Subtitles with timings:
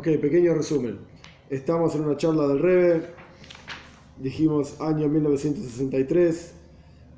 [0.00, 0.96] Ok, pequeño resumen.
[1.50, 3.02] Estamos en una charla del Rebe,
[4.16, 6.54] dijimos año 1963,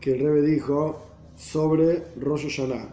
[0.00, 1.00] que el Rebe dijo
[1.36, 2.92] sobre Rosh Hashanah.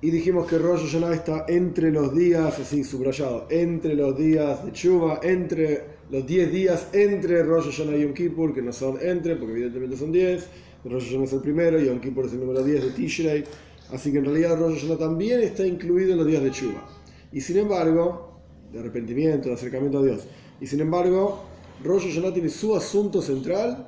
[0.00, 4.70] Y dijimos que Rosh Hashanah está entre los días, así subrayado, entre los días de
[4.70, 9.34] Chuba, entre los 10 días entre Rosh Hashanah y Yom Kippur, que no son entre,
[9.34, 10.48] porque evidentemente son 10,
[10.84, 13.44] Rosh Hashanah es el primero y Yom Kippur es el número 10 de Tishrei,
[13.90, 16.97] así que en realidad Rosh Hashanah también está incluido en los días de Chuba.
[17.32, 18.40] Y sin embargo,
[18.72, 20.26] de arrepentimiento, de acercamiento a Dios,
[20.60, 21.40] y sin embargo,
[21.84, 23.86] Rosh Hashanah tiene su asunto central,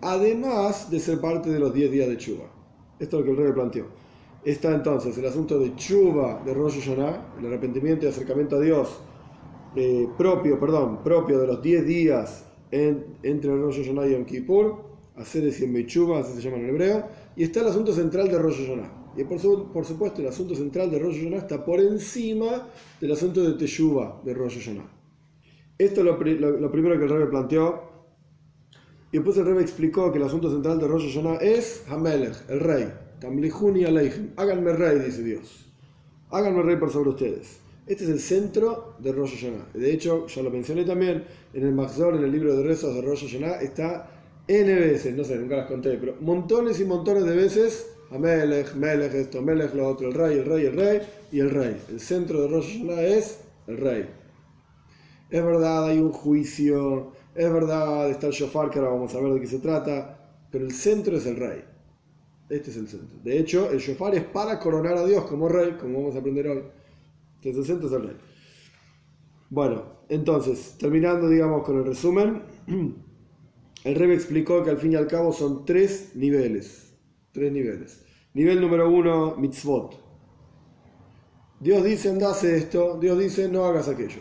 [0.00, 2.44] además de ser parte de los 10 días de Chuba.
[2.98, 3.86] Esto es lo que el rey planteó.
[4.44, 9.00] Está entonces el asunto de Chuba de Rosh Hashanah, el arrepentimiento y acercamiento a Dios
[9.76, 14.84] eh, propio, perdón, propio de los 10 días entre Rosh Hashanah y Yom Kippur,
[15.16, 17.04] hacer y Chuba, así se llama en hebreo,
[17.36, 19.03] y está el asunto central de Rosh Hashanah.
[19.16, 22.68] Y por, por, supuesto, el asunto central de Rosh Hashanah está por encima
[23.00, 24.90] del asunto de Teshuva de Rosh Hashanah.
[25.78, 27.94] Esto es lo, primero que el rey planteó.
[29.12, 32.60] Y después el rey explicó que el asunto central de Rosh Hashanah es Hamelech, el
[32.60, 32.92] rey.
[33.20, 34.30] Tamlihuni Aleichem.
[34.36, 35.66] Háganme rey, dice Dios.
[36.30, 37.60] Háganme rey por sobre ustedes.
[37.86, 39.68] Este es el centro de Rosh Hashanah.
[39.74, 43.02] De hecho, ya lo mencioné también en el Maxor, en el libro de rezos de
[43.02, 44.10] Rosh Hashanah, está
[44.46, 49.12] N veces, no sé, nunca las conté, pero montones y montones de veces, Amelech, Melech,
[49.12, 51.00] esto, Melech, lo otro, el rey, el rey, el rey
[51.32, 51.76] y el rey.
[51.88, 54.08] El centro de Rosh Hashanah es el rey.
[55.30, 59.32] Es verdad, hay un juicio, es verdad, está el shofar, que ahora vamos a ver
[59.32, 60.16] de qué se trata,
[60.48, 61.64] pero el centro es el rey.
[62.48, 63.18] Este es el centro.
[63.24, 66.46] De hecho, el shofar es para coronar a Dios como rey, como vamos a aprender
[66.46, 66.62] hoy.
[67.42, 68.16] Entonces el centro es el rey.
[69.50, 72.42] Bueno, entonces, terminando, digamos, con el resumen,
[73.84, 76.94] el rey explicó que al fin y al cabo son tres niveles.
[77.32, 78.03] Tres niveles.
[78.34, 79.96] Nivel número uno, mitzvot.
[81.60, 82.98] Dios dice, andase esto.
[83.00, 84.20] Dios dice, no hagas aquello.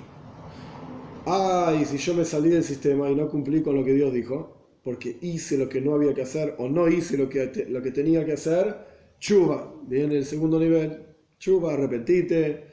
[1.26, 4.80] Ay, si yo me salí del sistema y no cumplí con lo que Dios dijo,
[4.84, 7.92] porque hice lo que no había que hacer o no hice lo que, lo que
[7.92, 8.76] tenía que hacer,
[9.20, 12.66] chuba, viene el segundo nivel, chuba, arrepentite,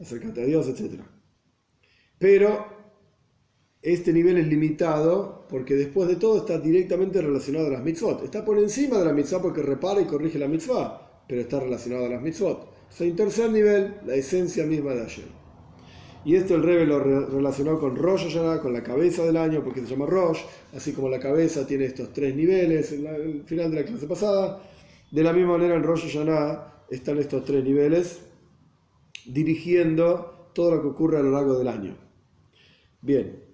[0.00, 1.00] acércate a Dios, etc.
[2.18, 2.81] Pero
[3.82, 8.22] este nivel es limitado porque después de todo está directamente relacionado a las mitzvot.
[8.22, 12.06] Está por encima de la mitzvah porque repara y corrige la mitzvah, pero está relacionado
[12.06, 12.68] a las mitzvot.
[12.98, 15.42] O en tercer nivel, la esencia misma de ayer.
[16.24, 19.80] Y esto el Rebbe lo relacionó con Rosh Hashanah, con la cabeza del año, porque
[19.80, 20.38] se llama Rosh,
[20.72, 24.62] así como la cabeza tiene estos tres niveles, en el final de la clase pasada.
[25.10, 28.20] De la misma manera en Rosh Hashanah están estos tres niveles,
[29.26, 31.96] dirigiendo todo lo que ocurre a lo largo del año.
[33.00, 33.51] Bien,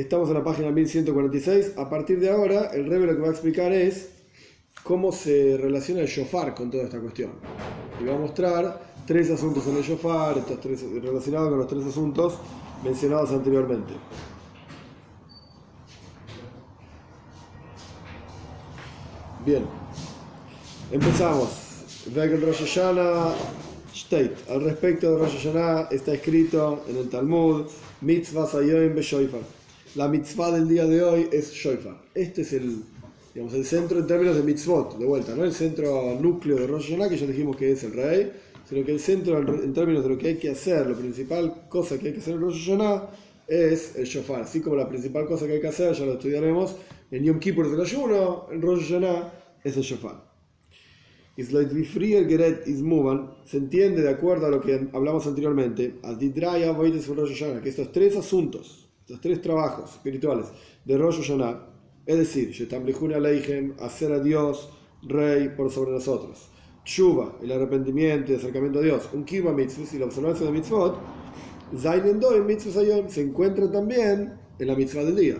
[0.00, 1.78] estamos en la página 1146.
[1.78, 4.10] A partir de ahora, el Rebbe lo que va a explicar es
[4.82, 7.32] cómo se relaciona el shofar con toda esta cuestión.
[8.00, 11.86] Y va a mostrar tres asuntos en el shofar, estos tres, relacionados con los tres
[11.86, 12.38] asuntos
[12.84, 13.94] mencionados anteriormente.
[19.44, 19.64] Bien,
[20.92, 21.48] empezamos.
[22.14, 23.32] el Rosh Hashanah
[23.94, 24.34] State.
[24.50, 27.66] Al respecto de Rosh Hashanah está escrito en el Talmud,
[28.02, 29.56] Mitzvah Sayoim Beshoifar.
[29.96, 31.96] La mitzvah del día de hoy es Shoifar.
[32.14, 32.82] Este es el,
[33.32, 35.42] digamos, el centro en términos de mitzvot, de vuelta, ¿no?
[35.42, 38.30] El centro núcleo de Rosh Hashanah, que ya dijimos que es el rey
[38.68, 41.98] sino que el centro en términos de lo que hay que hacer, la principal cosa
[41.98, 43.10] que hay que hacer en Rosh Hashanah
[43.46, 46.76] es el shofar, así como la principal cosa que hay que hacer, ya lo estudiaremos,
[47.10, 49.32] en Yom Kippur del ayuno, en Rosh Hashanah
[49.62, 50.24] es el shofar.
[51.36, 51.42] Se
[53.56, 55.94] entiende de acuerdo a lo que hablamos anteriormente,
[57.62, 60.46] que estos tres asuntos, estos tres trabajos espirituales
[60.84, 61.64] de Rosh Hashanah,
[62.06, 62.50] es decir,
[63.78, 64.68] hacer a Dios
[65.02, 66.50] rey por sobre nosotros,
[66.84, 70.98] Shuba, el arrepentimiento y acercamiento a Dios, un Kiba Mitzvah y la observancia de Mitzvot,
[71.72, 75.36] en Mitzvah se encuentra también en la Mitzvah del día.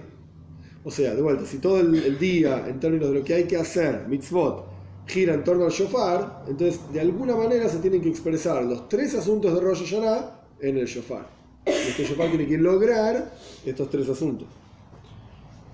[0.84, 3.56] O sea, de vuelta, si todo el, día, en términos de lo que hay que
[3.56, 4.64] hacer, Mitzvot,
[5.06, 9.16] gira en torno al Shofar, entonces de alguna manera se tienen que expresar los tres
[9.16, 11.45] asuntos de Rosh Hashanah en el Shofar.
[11.66, 13.34] Este Shofar tiene que lograr
[13.64, 14.48] estos tres asuntos.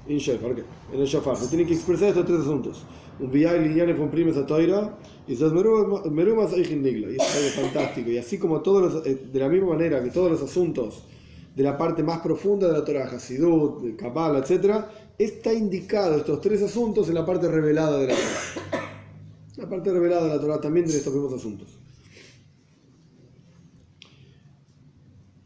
[0.08, 2.84] En el Shofar, se tienen que expresar estos tres asuntos
[3.22, 7.68] un viaje lineal fue primes a toira y esas merumas hay nigla y es algo
[7.68, 11.04] fantástico y así como todos los, eh, de la misma manera que todos los asuntos
[11.54, 14.86] de la parte más profunda de la Torah, Hasidut, Kabbalah, etc.,
[15.18, 18.82] está indicado estos tres asuntos en la parte revelada de la Torah.
[19.56, 21.81] La parte revelada de la Torah también de estos mismos asuntos.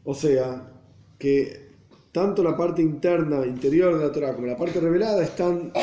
[0.09, 0.63] O sea,
[1.19, 1.67] que
[2.13, 5.73] tanto la parte interna, interior de la Torah, como la parte revelada están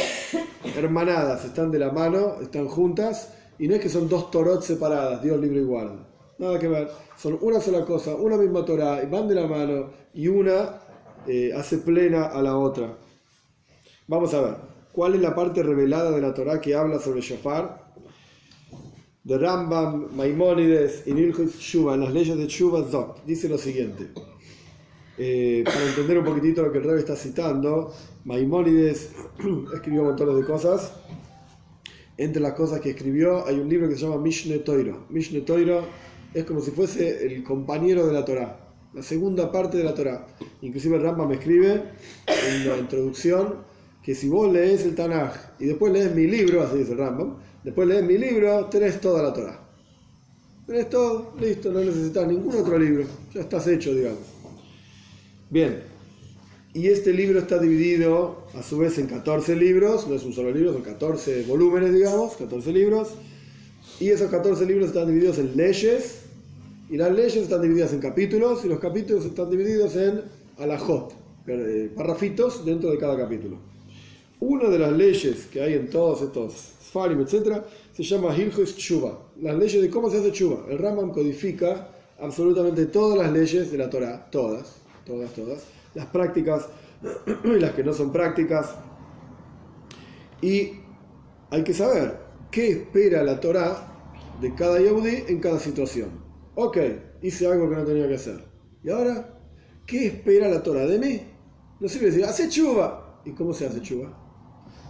[0.74, 5.22] hermanadas, están de la mano, están juntas, y no es que son dos Torot separadas,
[5.22, 6.08] Dios libre y guarda.
[6.38, 6.88] nada que ver.
[7.18, 10.80] Son una sola cosa, una misma Torah, van de la mano y una
[11.26, 12.96] eh, hace plena a la otra.
[14.06, 14.54] Vamos a ver,
[14.90, 17.83] ¿cuál es la parte revelada de la Torah que habla sobre Shofar?
[19.24, 24.10] De Rambam, Maimónides y Nilchus Shuba, en las leyes de Shuba Zot, dice lo siguiente.
[25.16, 27.90] Eh, para entender un poquitito lo que el rey está citando,
[28.26, 29.12] Maimónides
[29.74, 30.92] escribió montones de cosas.
[32.18, 35.06] Entre las cosas que escribió hay un libro que se llama Mishne Toiro.
[35.08, 35.86] Mishne Toiro
[36.34, 38.60] es como si fuese el compañero de la Torah,
[38.92, 40.26] la segunda parte de la Torah.
[40.60, 41.82] Inclusive el Rambam me escribe
[42.26, 43.54] en la introducción
[44.02, 47.88] que si vos lees el Tanaj y después lees mi libro, así dice Rambam, después
[47.88, 49.60] lees mi libro, tenés toda la Torah.
[50.66, 54.20] Tenés todo, listo, no necesitas ningún otro libro, ya estás hecho, digamos.
[55.50, 55.82] Bien,
[56.76, 60.50] y este libro está dividido a su vez en 14 libros, no es un solo
[60.50, 63.10] libro, son 14 volúmenes, digamos, 14 libros.
[64.00, 66.22] Y esos 14 libros están divididos en leyes,
[66.90, 70.22] y las leyes están divididas en capítulos, y los capítulos están divididos en
[70.58, 71.14] alajot,
[71.46, 73.58] eh, parrafitos dentro de cada capítulo.
[74.40, 77.62] Una de las leyes que hay en todos estos Etc.,
[77.92, 80.66] se llama Hilchus Tshuva, las leyes de cómo se hace Tshuva.
[80.68, 81.88] El Rambam codifica
[82.18, 85.64] absolutamente todas las leyes de la Torah, todas, todas, todas
[85.94, 86.68] las prácticas
[87.44, 88.74] y las que no son prácticas.
[90.40, 90.72] Y
[91.50, 92.18] hay que saber
[92.50, 93.92] qué espera la Torah
[94.40, 96.10] de cada Yehudi en cada situación.
[96.54, 96.78] Ok,
[97.22, 98.44] hice algo que no tenía que hacer.
[98.82, 99.38] ¿Y ahora
[99.86, 101.20] qué espera la Torah de mí?
[101.80, 103.20] No sirve decir, hace chuva.
[103.24, 104.23] ¿Y cómo se hace chuva?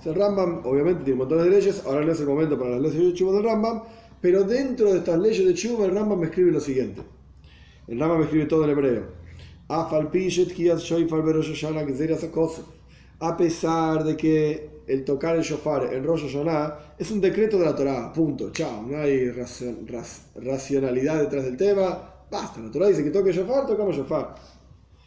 [0.07, 3.05] El Rambam obviamente tiene montón de leyes, ahora no es el momento para las leyes
[3.05, 3.83] de chuva del Rambam,
[4.21, 7.03] pero dentro de estas leyes de chuva el Rambam me escribe lo siguiente.
[7.87, 9.25] El Rambam escribe todo en hebreo.
[9.69, 9.89] A
[13.37, 17.75] pesar de que el tocar el shofar en Rosh Hashanah es un decreto de la
[17.75, 19.33] Torah, punto, chao, no hay
[20.37, 24.35] racionalidad detrás del tema, basta, la Torah dice que toque shofar, tocamos shofar.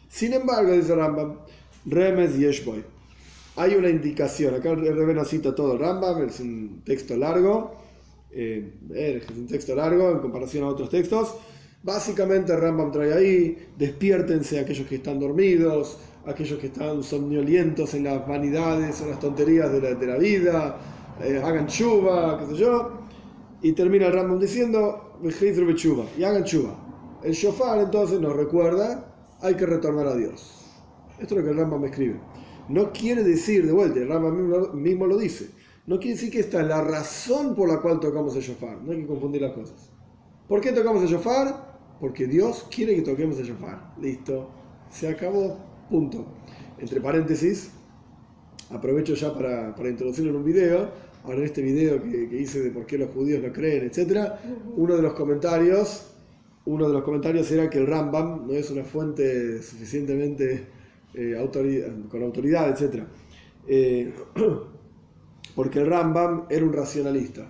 [0.08, 1.38] Sin embargo, dice Rambam,
[1.86, 2.97] Remes Yeshboy.
[3.58, 7.74] Hay una indicación, acá el Rebbe cita todo el Rambam, es un texto largo,
[8.30, 11.34] eh, es un texto largo en comparación a otros textos,
[11.82, 18.26] Básicamente Rambam trae ahí, despiértense aquellos que están dormidos, aquellos que están somnolientos en las
[18.26, 20.76] vanidades, en las tonterías de la, de la vida,
[21.22, 22.90] eh, hagan chuva, qué sé yo.
[23.62, 26.74] Y termina el Rambam diciendo, y hagan chuva.
[27.22, 30.66] El shofar entonces nos recuerda, hay que retornar a Dios.
[31.20, 32.18] Esto es lo que el Rambam escribe.
[32.68, 35.50] No quiere decir, de vuelta, el mismo, mismo lo dice,
[35.86, 38.82] no quiere decir que esta es la razón por la cual tocamos el shofar.
[38.82, 39.90] No hay que confundir las cosas.
[40.46, 41.68] ¿Por qué tocamos el shofar?
[42.00, 43.94] porque Dios quiere que toquemos el shofar.
[44.00, 44.50] Listo,
[44.90, 45.58] se acabó,
[45.90, 46.26] punto.
[46.78, 47.70] Entre paréntesis,
[48.70, 50.90] aprovecho ya para, para introducirlo en un video.
[51.24, 54.32] Ahora en este video que, hice de por qué los judíos no creen, etc.
[54.76, 56.14] Uno de los comentarios,
[56.64, 60.66] uno de los comentarios era que el Rambam no es una fuente suficientemente
[61.14, 61.36] eh,
[62.10, 63.04] con autoridad, etc.
[63.66, 64.12] Eh,
[65.54, 67.46] porque el Rambam era un racionalista.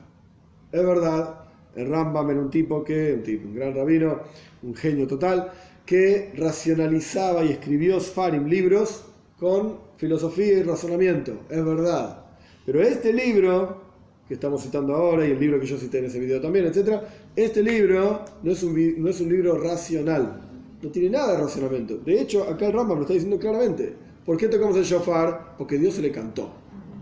[0.70, 1.44] Es verdad,
[1.75, 4.20] el Rambam era un tipo que, un, tipo, un gran rabino,
[4.62, 5.52] un genio total,
[5.84, 9.05] que racionalizaba y escribió Sfarim, libros
[9.38, 12.25] con filosofía y razonamiento, es verdad.
[12.66, 13.82] Pero este libro,
[14.26, 17.00] que estamos citando ahora, y el libro que yo cité en ese video también, etc.,
[17.35, 20.48] este libro no es un, no es un libro racional,
[20.82, 21.99] no tiene nada de razonamiento.
[21.99, 23.94] De hecho, acá el Rambam lo está diciendo claramente.
[24.25, 25.56] ¿Por qué tocamos el shofar?
[25.56, 26.50] Porque Dios se le cantó.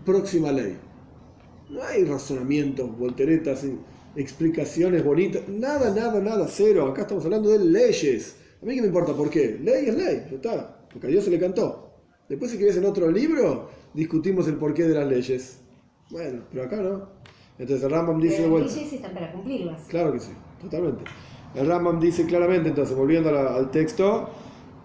[0.05, 0.77] Próxima ley.
[1.69, 3.65] No hay razonamientos, volteretas
[4.17, 6.87] explicaciones bonitas, nada, nada, nada, cero.
[6.87, 8.35] Acá estamos hablando de leyes.
[8.61, 9.59] A mí qué me importa por qué.
[9.63, 10.87] Ley es ley, ya está.
[10.91, 11.93] Porque a Dios se le cantó.
[12.27, 15.59] Después si querés en otro libro, discutimos el porqué de las leyes.
[16.09, 17.09] Bueno, pero acá no.
[17.59, 18.73] Entonces el Rambam dice vuelta.
[18.73, 19.81] leyes están para cumplirlas.
[19.87, 20.31] Claro que sí,
[20.61, 21.03] totalmente.
[21.57, 24.29] El Rambam dice claramente, entonces, volviendo al texto,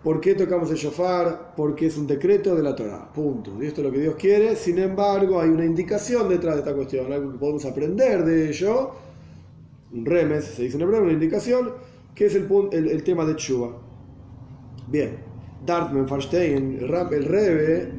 [0.02, 1.52] ¿por qué tocamos el shofar?
[1.56, 3.12] Porque es un decreto de la Torah.
[3.12, 3.62] Punto.
[3.62, 4.56] Y esto es lo que Dios quiere.
[4.56, 8.92] Sin embargo, hay una indicación detrás de esta cuestión, algo que podemos aprender de ello
[9.92, 11.72] un remes, se dice en hebreo, una indicación,
[12.14, 13.76] que es el, tema de Tshuva.
[14.88, 15.18] Bien,
[15.64, 17.92] Dartman, Farstein, el, el Rebe,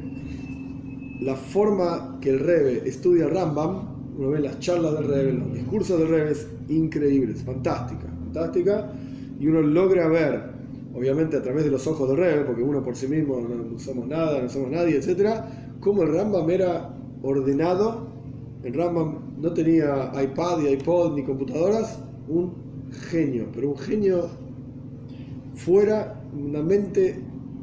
[1.20, 5.98] la forma que el Rebe estudia Rambam, uno ve las charlas del Rebe, los discursos
[5.98, 8.92] del Rebe, es increíble, es fantástica, fantástica,
[9.38, 10.42] y uno logra ver,
[10.94, 14.06] obviamente a través de los ojos del Rebe, porque uno por sí mismo no, somos
[14.06, 15.40] nada, no somos nadie, etc.,
[15.80, 18.08] cómo el Rambam era ordenado,
[18.62, 21.98] el Rambam no tenía iPad y iPod ni computadoras,
[22.28, 22.52] un
[23.10, 24.28] genio, pero un genio
[25.54, 27.20] fuera una mente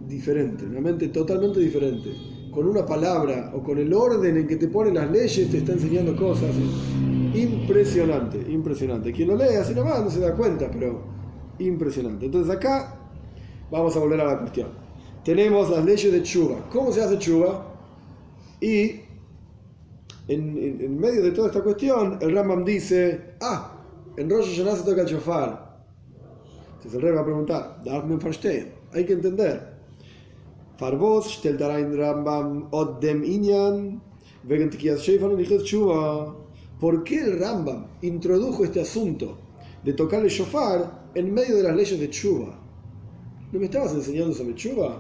[0.08, 2.10] diferente, una mente totalmente diferente.
[2.52, 5.72] Con una palabra o con el orden en que te ponen las leyes te está
[5.72, 6.50] enseñando cosas.
[7.34, 9.12] Impresionante, impresionante.
[9.12, 11.12] Quien lo lee así nomás no se da cuenta, pero
[11.60, 12.26] Impresionante.
[12.26, 12.96] Entonces acá
[13.70, 14.70] vamos a volver a la cuestión.
[15.24, 16.68] Tenemos las leyes de Chuba.
[16.72, 17.68] ¿Cómo se hace Chuba?
[18.60, 19.02] Y
[20.28, 23.78] en, medio de toda esta cuestión, el Rambam dice, ah,
[24.18, 25.84] en Rosh Hashanah se toca el shofar.
[26.78, 27.82] Entonces el rey va a preguntar,
[28.94, 29.72] hay que entender.
[30.78, 34.02] Farvos stellt ein Rambam od dem Inyan
[34.44, 36.36] wegen Tikiyas Shofar y Chuba.
[36.82, 39.38] ¿Por qué el Rambam introdujo este asunto
[39.84, 42.58] de tocar el shofar en medio de las leyes de Chuba?
[43.52, 45.00] ¿No me estabas enseñando sobre Chuba?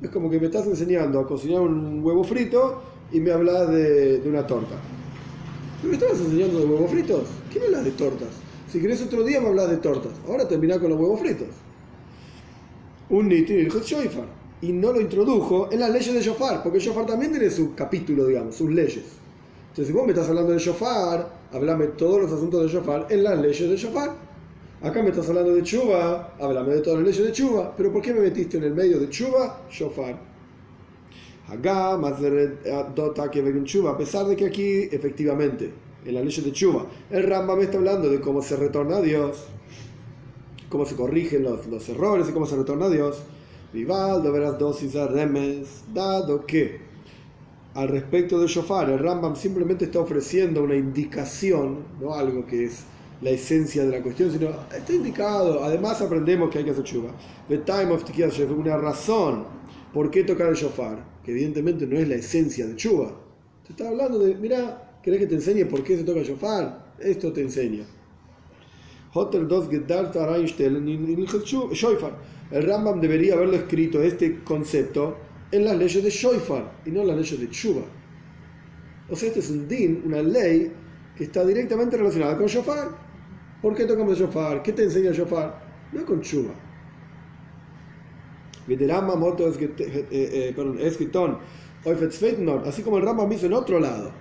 [0.00, 4.22] Es como que me estás enseñando a cocinar un huevo frito y me hablas de,
[4.26, 4.76] una torta.
[5.82, 7.24] ¿No me estabas enseñando de huevos fritos?
[7.52, 8.28] ¿Qué me hablas de tortas?
[8.70, 10.12] Si querés otro día me hablas de tortas.
[10.28, 11.48] Ahora termina con los huevos fritos.
[13.10, 14.28] Un nitin el shofar.
[14.60, 18.26] Y no lo introdujo en las leyes de shofar, porque shofar también tiene su capítulo,
[18.26, 19.17] digamos, sus leyes.
[19.78, 23.22] Entonces, si vos me estás hablando de shofar, hablame todos los asuntos de shofar en
[23.22, 24.10] las leyes de shofar.
[24.82, 28.02] Acá me estás hablando de chuva, háblame de todas las leyes de chuva, pero ¿por
[28.02, 30.18] qué me metiste en el medio de chuva, shofar?
[31.46, 32.58] Acá, más de
[33.30, 35.72] que chuva, a pesar de que aquí, efectivamente,
[36.04, 39.00] en las leyes de chuva, el Ramba me está hablando de cómo se retorna a
[39.00, 39.44] Dios,
[40.68, 43.22] cómo se corrigen los, los errores y cómo se retorna a Dios.
[43.72, 46.87] Vivaldo, verás dosis a remes, dado que
[47.78, 52.82] al respecto de shofar, el Rambam simplemente está ofreciendo una indicación, no algo que es
[53.22, 55.62] la esencia de la cuestión, sino está indicado.
[55.62, 57.14] Además, aprendemos que hay que hacer chuva.
[57.48, 58.02] The time of
[58.50, 59.44] una razón
[59.94, 63.12] por qué tocar el shofar, que evidentemente no es la esencia de chuva.
[63.64, 66.94] Te está hablando de, mira, ¿querés que te enseñe por qué se toca el shofar?
[66.98, 67.84] Esto te enseña.
[72.50, 77.08] El Rambam debería haberlo escrito, este concepto, en las leyes de Shofar y no en
[77.08, 77.82] las leyes de Chuba.
[79.08, 80.70] O sea, este es un din, una ley
[81.16, 82.90] que está directamente relacionada con Shofar.
[83.62, 84.62] ¿Por qué tocamos el Shofar?
[84.62, 85.60] ¿Qué te enseña el Shofar?
[85.92, 86.54] No con Chuba.
[89.16, 90.54] moto eh, eh,
[92.66, 94.12] así como el Rambam hizo en otro lado,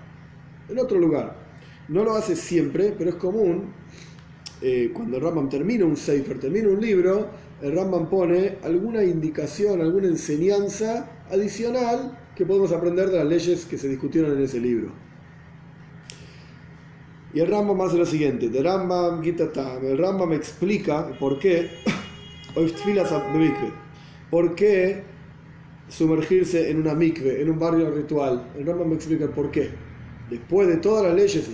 [0.70, 1.36] en otro lugar.
[1.90, 3.74] No lo hace siempre, pero es común
[4.62, 7.28] eh, cuando el Rambam termina un Sefer, termina un libro,
[7.62, 13.78] el Rambam pone alguna indicación, alguna enseñanza adicional que podemos aprender de las leyes que
[13.78, 14.92] se discutieron en ese libro.
[17.34, 21.70] Y el Rambam hace lo siguiente, de Rambam el Rambam explica por qué
[24.32, 25.04] por qué
[25.90, 28.48] sumergirse en una mikve, en un barrio ritual.
[28.58, 29.70] El Rambam explica por qué.
[30.30, 31.50] Después de todas las leyes,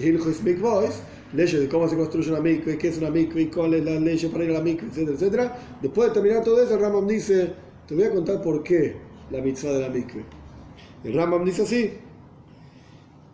[1.33, 4.17] leyes de cómo se construye una mikve, qué es una mikve, cuál es la ley
[4.31, 5.59] para ir a la mikve, etcétera, etcétera.
[5.81, 7.53] Después de terminar todo eso, el Rambam dice,
[7.87, 10.23] te voy a contar por qué la mitzvah de la mikve.
[11.03, 11.91] El Rambam dice así,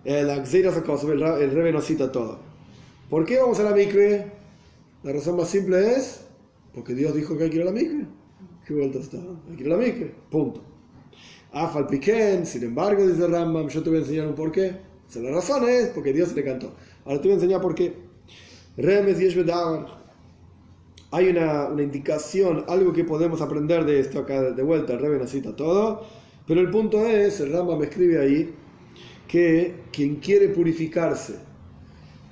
[0.06, 2.40] el el Rebe nos cita todo.
[3.10, 4.32] ¿Por qué vamos a la mikve?
[5.04, 6.26] La razón más simple es
[6.74, 8.06] porque Dios dijo que hay que ir a la mikve.
[8.66, 9.18] ¿Qué vuelta está?
[9.50, 10.14] Hay que la mikve.
[10.32, 10.64] Punto.
[11.52, 14.78] Afal Piquen, sin embargo, dice Rambam, yo te voy a enseñar un por qué.
[15.16, 16.74] la razón es porque Dios le cantó.
[17.04, 17.94] Ahora te voy a enseñar por qué.
[18.78, 19.26] Remes y
[21.12, 24.94] Hay una, una, indicación, algo que podemos aprender de esto acá de vuelta.
[24.94, 26.06] El Rebe nos cita todo.
[26.50, 28.54] Pero el punto es, el Ramba me escribe ahí,
[29.28, 31.36] que quien quiere purificarse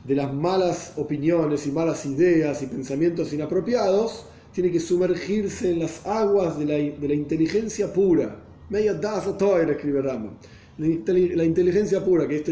[0.03, 6.05] de las malas opiniones y malas ideas y pensamientos inapropiados, tiene que sumergirse en las
[6.07, 8.39] aguas de la, de la inteligencia pura.
[8.69, 10.31] Media das escribe Ramba.
[10.77, 12.51] La, inteligencia pura, que esto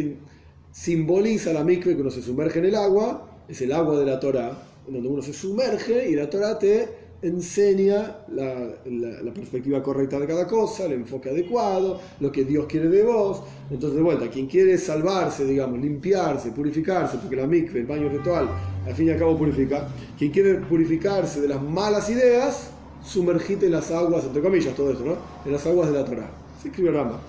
[0.72, 4.20] simboliza la mikve que uno se sumerge en el agua, es el agua de la
[4.20, 4.52] Torah,
[4.88, 10.46] donde uno se sumerge y la Torah te enseña la, la, perspectiva correcta de cada
[10.46, 13.42] cosa, el enfoque adecuado, lo que Dios quiere de vos.
[13.72, 18.50] Entonces, de vuelta, quien quiere salvarse, digamos, limpiarse, purificarse, porque la mikve, el baño ritual,
[18.86, 19.88] al fin y al cabo purifica,
[20.18, 22.70] quien quiere purificarse de las malas ideas,
[23.04, 25.16] sumergite en las aguas, entre comillas, todo esto, ¿no?
[25.46, 26.30] En las aguas de la Torah.
[26.62, 27.20] Se escribe Rama.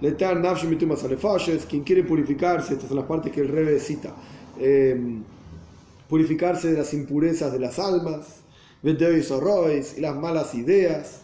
[0.00, 0.42] Letar
[1.68, 4.14] quien quiere purificarse, estas son las partes que el Rebe cita,
[4.58, 5.22] em,
[6.08, 8.40] purificarse de las impurezas de las almas,
[8.82, 11.22] y las malas ideas,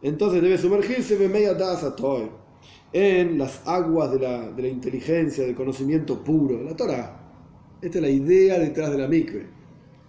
[0.00, 1.18] entonces debe sumergirse
[2.92, 7.18] en las aguas de la, de la inteligencia, del conocimiento puro, la Torah.
[7.80, 9.46] Esta es la idea detrás de la mikve,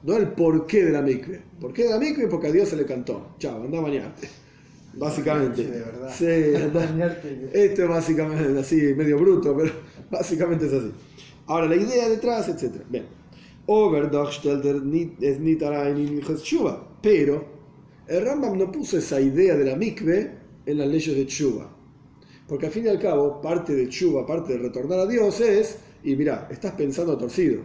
[0.03, 1.41] no el porqué de la mikve.
[1.59, 2.27] ¿Por qué de la mikve?
[2.27, 3.35] Porque a Dios se le cantó.
[3.39, 4.27] Chao, anda a bañarte.
[4.95, 5.63] Básicamente.
[5.63, 6.11] De verdad.
[6.13, 6.25] Sí,
[7.53, 9.71] esto es básicamente así, medio bruto, pero
[10.11, 10.91] básicamente es así.
[11.47, 12.83] Ahora, la idea detrás, etc.
[12.89, 13.05] Bien.
[17.01, 17.46] Pero
[18.08, 21.70] el Rambam no puso esa idea de la mikve en las leyes de Chuba.
[22.48, 25.77] Porque al fin y al cabo, parte de Chuba, parte de retornar a Dios es,
[26.03, 27.62] y mira, estás pensando torcido,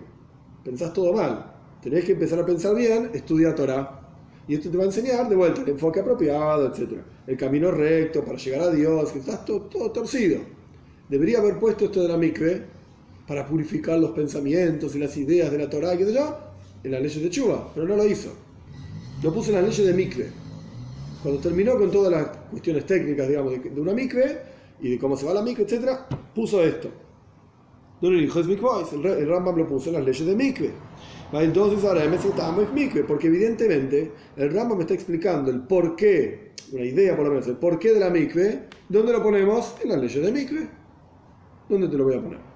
[0.65, 1.53] pensás todo mal,
[1.83, 4.01] tenés que empezar a pensar bien, estudia Torah,
[4.47, 7.01] Y esto te va a enseñar de vuelta el enfoque apropiado, etc.
[7.27, 10.39] El camino recto para llegar a Dios, que estás todo, todo torcido.
[11.09, 12.78] Debería haber puesto esto de la mikve
[13.29, 16.37] para purificar los pensamientos y las ideas de la Torah y de yo
[16.83, 18.31] en las leyes de Chuba, pero no lo hizo.
[19.23, 20.31] Lo puso en las leyes de mikve.
[21.23, 24.39] Cuando terminó con todas las cuestiones técnicas, digamos, de, una mikve
[24.81, 25.91] y de cómo se va la mikve, etc.,
[26.35, 26.89] puso esto.
[28.01, 30.71] No le dijo es el, el Rambam lo puso en las leyes de mikve.
[31.33, 36.85] Entonces ahora es mikve, porque evidentemente el Rambam me está explicando el por qué, una
[36.85, 39.75] idea por lo menos, el por qué de la mikve, ¿dónde lo ponemos?
[39.83, 40.69] En las leyes de mikve.
[41.69, 42.48] ¿Dónde te lo voy a poner?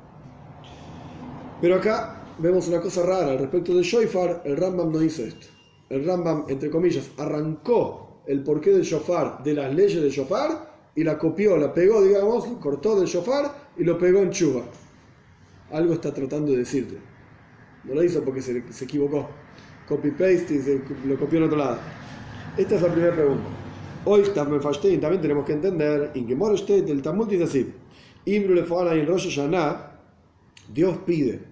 [1.63, 3.37] Pero acá vemos una cosa rara.
[3.37, 5.47] Respecto de Shoifar, el Rambam no hizo esto.
[5.89, 11.05] El Rambam, entre comillas, arrancó el porqué del shofar de las leyes del shofar y
[11.05, 14.63] la copió, la pegó, digamos, cortó del shofar y lo pegó en chuba.
[15.71, 16.99] Algo está tratando de decirte.
[17.85, 19.29] No lo hizo porque se, equivocó.
[19.87, 21.79] Copy-paste y lo copió en otro lado.
[22.57, 23.45] Esta es la primera pregunta.
[24.05, 27.73] Hoy también tenemos que entender, en que el Talmud dice así.
[30.73, 31.52] Dios pide,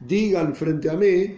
[0.00, 1.36] digan frente a mí,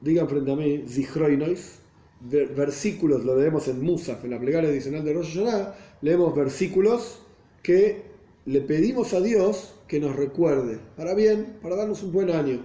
[0.00, 1.78] digan frente a mí, Zichroinois,
[2.20, 7.20] versículos, lo leemos en Musaf, en la plegaria adicional de Rosh Hashanah, leemos versículos
[7.62, 8.02] que
[8.46, 12.60] le pedimos a Dios que nos recuerde, para bien, para darnos un buen año.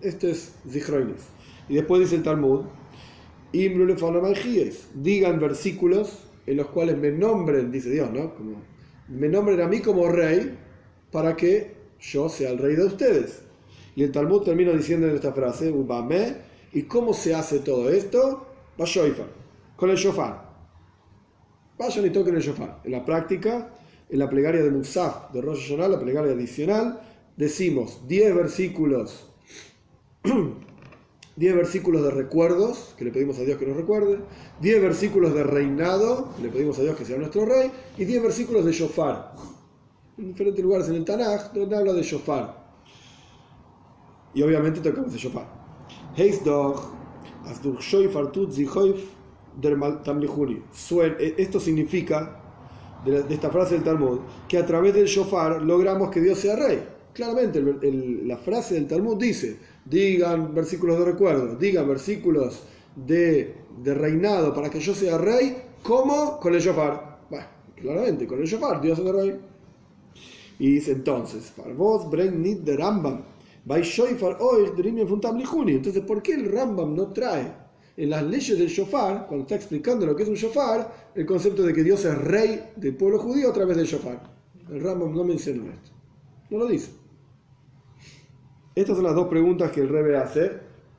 [0.00, 1.22] Este es Zichroinois.
[1.68, 2.64] Y después dice el Talmud,
[3.52, 8.32] digan versículos en los cuales me nombren, dice Dios, ¿no?
[9.08, 10.56] Me nombren a mí como rey
[11.10, 13.42] para que yo sea el rey de ustedes.
[13.96, 15.74] Y el Talmud termina diciendo en esta frase,
[16.72, 18.46] ¿y cómo se hace todo esto?
[19.76, 20.48] con el shofar.
[21.78, 22.80] Vayan y toquen el shofar.
[22.84, 23.74] En la práctica,
[24.08, 27.00] en la plegaria de Musaf de Rosh Hashanah, la plegaria adicional,
[27.36, 29.26] decimos 10 versículos
[31.36, 34.18] 10 versículos de recuerdos, que le pedimos a Dios que nos recuerde,
[34.60, 38.22] 10 versículos de reinado, que le pedimos a Dios que sea nuestro rey, y 10
[38.24, 39.32] versículos de shofar.
[40.18, 42.59] En diferentes lugares en el Tanaj, donde habla de shofar.
[44.34, 45.46] Y obviamente tocamos de shofar.
[51.18, 52.40] E, esto significa,
[53.04, 56.82] de esta frase del Talmud, que a través del shofar logramos que Dios sea rey.
[57.12, 57.60] Claramente,
[58.24, 62.62] la frase del Talmud dice, digan versículos de recuerdo, digan versículos
[62.94, 66.38] de, reinado para que yo sea rey, ¿cómo?
[66.38, 67.18] Con el shofar.
[67.28, 69.40] Bueno, claramente, con el shofar, Dios es el rey.
[70.60, 73.22] Y dice entonces, vos de Rambam,
[75.76, 77.52] entonces, ¿por qué el Rambam no trae
[77.96, 81.62] en las leyes del shofar, cuando está explicando lo que es un shofar, el concepto
[81.62, 84.22] de que Dios es rey del pueblo judío a través del shofar?
[84.70, 85.90] El Rambam no menciona esto.
[86.48, 86.92] No lo dice.
[88.74, 90.52] Estas son las dos preguntas que el Rebe hace.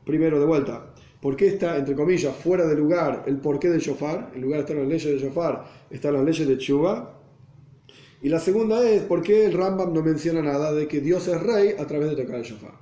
[0.05, 4.31] Primero, de vuelta, ¿por qué está, entre comillas, fuera de lugar el porqué del shofar?
[4.35, 7.20] En lugar de estar las leyes del shofar, están las leyes de Chuba.
[8.23, 11.41] Y la segunda es, ¿por qué el Rambam no menciona nada de que Dios es
[11.41, 12.73] rey a través de tocar el shofar?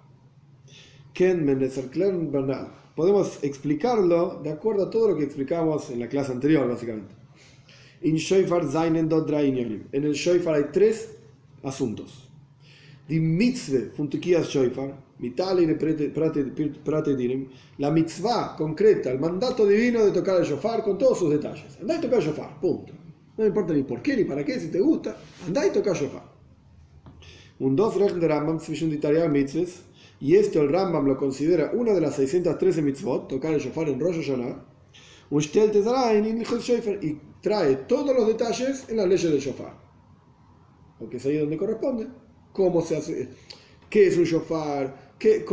[1.14, 2.68] Ken Bernal.
[2.94, 7.16] Podemos explicarlo de acuerdo a todo lo que explicamos en la clase anterior, básicamente.
[8.02, 8.16] En
[10.04, 11.16] el shofar hay tres
[11.64, 12.30] asuntos.
[13.08, 14.94] Von Tukiyas Shofar,
[17.78, 21.78] la mitzvah concreta, el mandato divino de tocar el shofar con todos sus detalles.
[21.80, 22.99] Andá y tocar el shofar, punto.
[23.40, 25.16] No importa ni por qué ni para qué, si te gusta,
[25.48, 26.24] andá y toca shofar.
[27.60, 28.60] Un dos de Rambam
[29.32, 29.82] mitzvahs,
[30.20, 33.98] y esto el Rambam lo considera una de las 613 mitzvot, tocar el shofar en
[33.98, 34.66] Rosh Hashanah,
[37.02, 39.74] y trae todos los detalles en las leyes del shofar.
[41.00, 42.08] Porque es ahí donde corresponde.
[42.52, 43.30] Cómo se hace,
[43.90, 45.46] qué es un shofar, qué,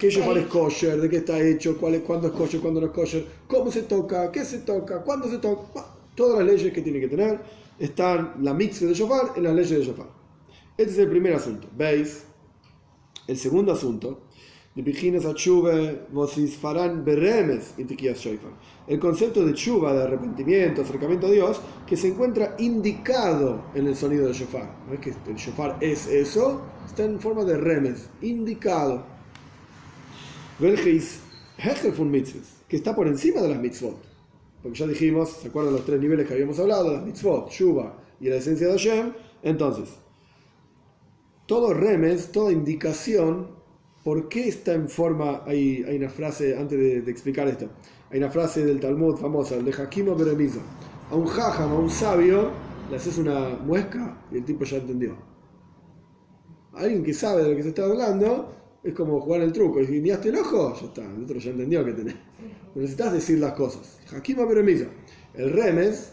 [0.00, 2.88] qué shofar es kosher, de qué está hecho, cuál es, cuándo es kosher, cuándo no
[2.88, 5.99] es kosher, cómo se toca, qué se toca, cuándo se toca.
[6.14, 7.40] Todas las leyes que tiene que tener
[7.78, 10.08] están la mix de shofar en las leyes de shofar.
[10.76, 11.68] Este es el primer asunto.
[11.76, 12.24] ¿Veis?
[13.26, 14.30] El segundo asunto
[18.86, 23.96] el concepto de chuva, de arrepentimiento, acercamiento a Dios, que se encuentra indicado en el
[23.96, 24.78] sonido del shofar.
[24.86, 29.04] No es que el shofar es eso, está en forma de remes, indicado.
[32.68, 34.09] que está por encima de las mitzvot.
[34.62, 36.92] Porque ya dijimos, ¿se acuerdan los tres niveles que habíamos hablado?
[36.92, 39.12] Las mitzvot, chuva y la esencia de Hashem.
[39.42, 39.88] Entonces,
[41.46, 43.60] todo remes, toda indicación
[44.04, 45.42] ¿Por qué está en forma?
[45.46, 47.68] Hay, hay una frase, antes de, explicar esto,
[48.10, 50.60] hay una frase del Talmud famosa, el de Hakim Beremiza.
[51.10, 52.50] A un jajam, a un sabio,
[52.88, 55.16] le haces una muesca y el tipo ya entendió.
[56.72, 59.80] alguien que sabe de lo que se está hablando, Es como jugar el truco.
[59.80, 61.04] Y guiñaste el ojo, ya está.
[61.04, 62.16] El otro ya entendió que tenés.
[62.74, 63.98] Necesitas decir las cosas.
[64.14, 64.86] Hakima peremisa.
[65.34, 66.12] El remes,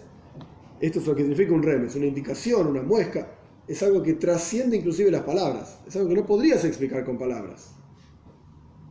[0.79, 3.33] esto es lo que significa un remes, una indicación, una muesca.
[3.67, 5.79] Es algo que trasciende inclusive las palabras.
[5.87, 7.71] Es algo que no podrías explicar con palabras.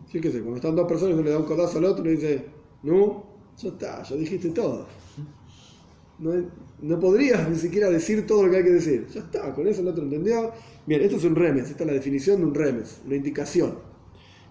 [0.09, 2.47] Fíjese, cuando están dos personas uno le da un codazo al otro y dice,
[2.83, 3.25] no,
[3.59, 4.87] ya está, ya dijiste todo.
[6.19, 6.33] No,
[6.81, 9.07] no, podrías ni siquiera decir todo lo que hay que decir.
[9.13, 10.53] Ya está, con eso el otro entendió.
[10.87, 13.79] Bien, esto es un remes, esta es la definición de un remes, una indicación.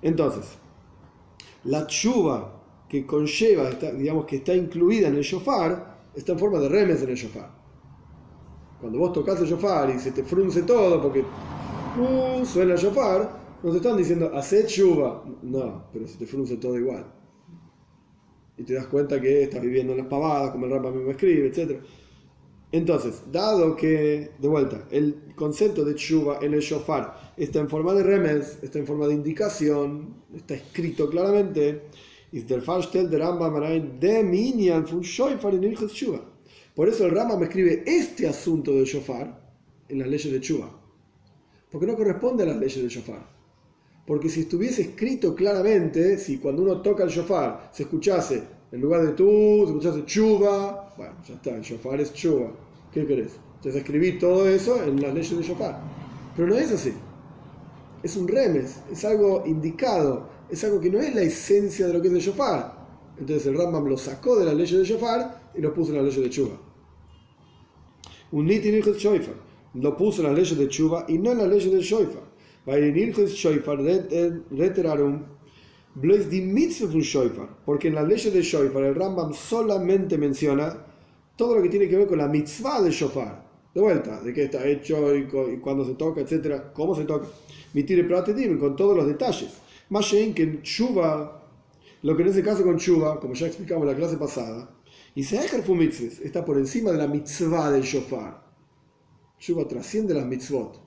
[0.02, 0.46] Entonces,
[1.64, 6.70] la chuva que conlleva, digamos que está incluida en el shofar, está en forma de
[6.70, 7.52] remes en el shofar.
[8.80, 13.46] Cuando vos tocas el shofar y se te frunce todo porque uh, suena el shofar,
[13.64, 15.24] no te están diciendo, hace chuva.
[15.42, 17.06] No, pero se te frunce todo igual.
[18.58, 21.48] Y te das cuenta que estás viviendo en las pavadas, como el Rambam mismo escribe,
[21.48, 21.82] etc.
[22.76, 27.94] Entonces, dado que, de vuelta, el concepto de chuva en el shofar está en forma
[27.94, 31.84] de remes, está en forma de indicación, está escrito claramente,
[36.76, 39.42] por eso el Rambam escribe este asunto del shofar
[39.88, 40.70] en las leyes de chuva,
[41.72, 43.26] porque no corresponde a las leyes del shofar.
[44.06, 49.06] Porque si estuviese escrito claramente, si cuando uno toca el shofar se escuchase, en lugar
[49.06, 52.65] de tú, se escuchase chuva, bueno, ya está, el shofar es chuva.
[52.96, 53.34] ¿Qué querés?
[53.58, 55.82] Entonces escribí todo eso en las leyes de shofar.
[56.34, 56.94] Pero no es así.
[58.02, 62.02] Es un remes, es algo indicado, es algo que no es la esencia de lo
[62.02, 62.74] que es el shofar.
[63.20, 66.06] Entonces el Rambam lo sacó de las leyes de shofar y lo puso en las
[66.06, 66.58] leyes de chuva.
[68.32, 69.36] Un nitin shofar
[69.74, 72.24] lo puso en las leyes de chuva y no en las leyes de shofar
[77.66, 80.95] porque en las leyes de Shoifar el Rambam solamente menciona
[81.36, 83.46] todo lo que tiene que ver con la mitzvah de Shofar.
[83.74, 87.28] De vuelta, de qué está hecho y, cuándo se toca, etcétera, cómo se toca.
[87.74, 89.50] Mitire Pratedim, con todos los detalles.
[89.90, 91.44] Más que en Chuba,
[92.02, 94.70] lo que en ese caso con Chuba, como ya explicamos en la clase pasada,
[95.14, 98.46] y Seher Fumitzes está por encima de la mitzvah del Shofar.
[99.40, 100.80] Chuba trasciende las mitzvot.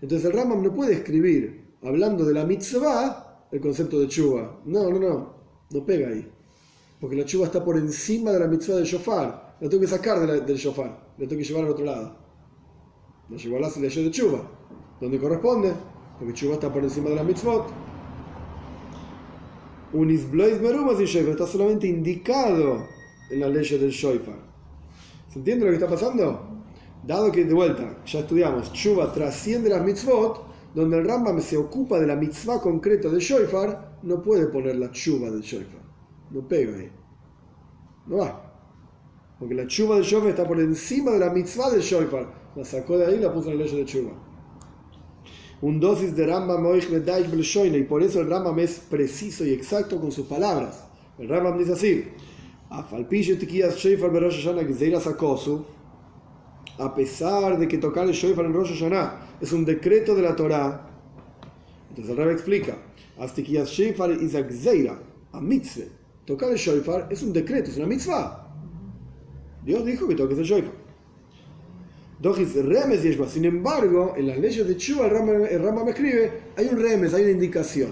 [0.00, 4.60] Entonces el Rambam no puede escribir, hablando de la mitzvah, el concepto de chuva.
[4.64, 5.34] No, no, no,
[5.70, 6.30] no pega ahí.
[7.00, 9.47] Porque la chuva está por encima de la mitzvah del shofar.
[9.60, 12.16] La tengo que sacar del shofar, la tengo que llevar al otro lado.
[13.28, 14.40] La llevo a la ley de chuva,
[15.00, 15.72] donde corresponde,
[16.18, 17.66] porque chuva está por encima de la mitzvot.
[19.92, 22.86] Un isblois merumas y está solamente indicado
[23.30, 24.38] en la ley del shofar.
[25.28, 26.48] ¿Se entiende lo que está pasando?
[27.04, 31.98] Dado que de vuelta, ya estudiamos, Chuba trasciende las mitzvot, donde el Rambam se ocupa
[31.98, 35.82] de la mitzvah concreta de Shoifar, no puede poner la Chuba del Shoifar.
[36.30, 36.90] No pega ahí.
[38.06, 38.47] No va.
[39.38, 42.50] Porque la Chuba del Shoifar está por encima de la mitzvah del Shoifar.
[42.56, 44.10] La sacó de ahí y la puso en la ley de Chuba.
[45.60, 50.26] Un dosis de Rambam y por eso el Rambam es preciso y exacto con sus
[50.26, 50.84] palabras.
[51.18, 52.04] El Rambam dice así:
[52.70, 52.88] a
[56.94, 60.88] pesar de que tocar el shofar en Rosh Hashanah es un decreto de la Torah,
[61.88, 62.76] entonces el Rebbe explica,
[63.18, 64.46] Astikiyas shofar is a
[65.32, 65.86] a mitzvah.
[66.24, 68.47] Tocar el shofar es un decreto, es una mitzvah.
[69.68, 70.72] Dios dijo que toques el shofar.
[72.64, 73.28] remes yeshba.
[73.28, 75.10] Sin embargo, en las leyes de Chua, el
[75.62, 77.90] Rambam, me escribe, hay un remes, hay una indicación.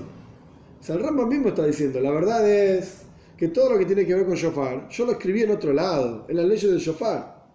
[0.80, 3.02] O sea, el Rambam mismo está diciendo, la verdad es
[3.36, 6.24] que todo lo que tiene que ver con shofar, yo lo escribí en otro lado,
[6.30, 7.46] en las leyes del shofar.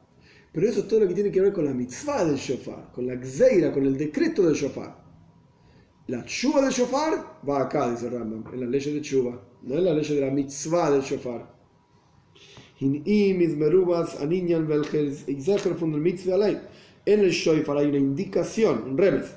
[0.51, 3.07] Pero eso es todo lo que tiene que ver con la mitzvah del shofar, con
[3.07, 4.95] la gzeira, con el decreto del shofar.
[6.09, 9.83] La chuva del shofar va acá, dice Rambam, en la ley de chuva, no en
[9.83, 11.60] la ley de la mitzvah del shofar.
[12.81, 13.03] En
[17.05, 19.35] el shofar hay una indicación, un remes,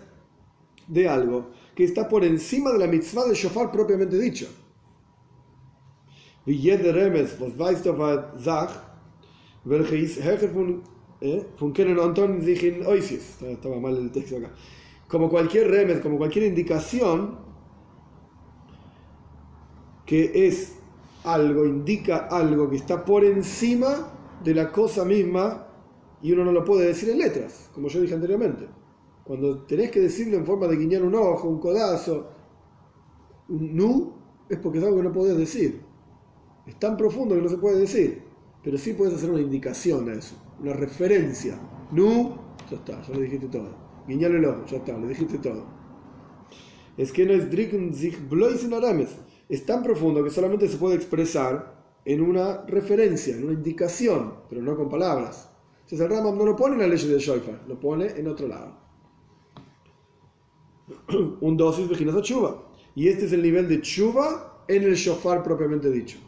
[0.87, 4.47] de algo que está por encima de la mitzvah del shofar propiamente dicho.
[6.47, 8.79] Wie jeder Remes, was weißt du, was sagt,
[9.65, 10.83] welche ist Hecher von
[11.21, 11.43] ¿eh?
[13.51, 14.51] Estaba mal el texto acá.
[15.09, 17.39] Como cualquier remes, como cualquier indicación
[20.05, 20.75] que es
[21.25, 25.67] algo, indica algo que está por encima de la cosa misma
[26.23, 28.67] y uno no lo puede decir en letras, como yo dije anteriormente.
[29.25, 32.29] Cuando tenés que decirlo en forma de guiñar un ojo, un codazo,
[33.49, 34.13] un nu,
[34.49, 35.83] es porque es algo que no podés decir.
[36.67, 38.23] Es tan profundo que no se puede decir,
[38.63, 41.59] pero sí puedes hacer una indicación a eso una referencia.
[41.91, 42.37] Nu,
[42.71, 43.69] ya está, ya le dijiste todo.
[44.07, 45.65] Guiñale el ojo, ya está, le dijiste todo.
[46.97, 47.45] Es que no es
[47.97, 48.19] sich
[49.49, 54.63] Es tan profundo que solamente se puede expresar en una referencia, en una indicación, pero
[54.63, 55.51] no con palabras.
[55.83, 58.49] Entonces el Rambam no lo pone en la ley de Shoifar, lo pone en otro
[58.49, 58.77] lado.
[61.41, 62.63] Un dosis de chuva.
[62.95, 66.19] Y este es el nivel de chuva en el shofar propiamente dicho.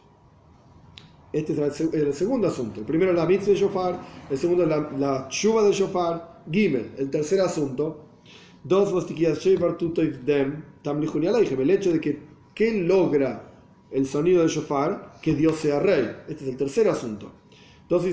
[1.32, 2.80] Este es el, segundo asunto.
[2.80, 4.00] El primero la mitzvah de shofar,
[4.30, 6.92] el segundo la, la chuva de shofar, gimel.
[6.96, 8.06] El tercer asunto,
[8.64, 13.52] dos shofar dem el hecho de que, que logra
[13.90, 16.22] el sonido del shofar, que Dios sea rey.
[16.26, 17.30] Este es el tercer asunto.
[17.90, 18.08] Este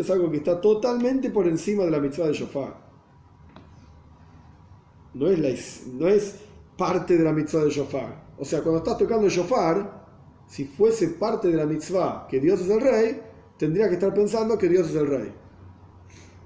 [0.00, 2.88] es algo que está totalmente por encima de la mitzvah de shofar.
[5.12, 5.50] No es, la,
[5.92, 6.36] no es
[6.78, 8.24] parte de la mitzvah de shofar.
[8.38, 10.06] O sea, cuando estás tocando el shofar,
[10.46, 13.20] si fuese parte de la mitzvah que Dios es el rey,
[13.58, 15.30] tendría que estar pensando que Dios es el rey.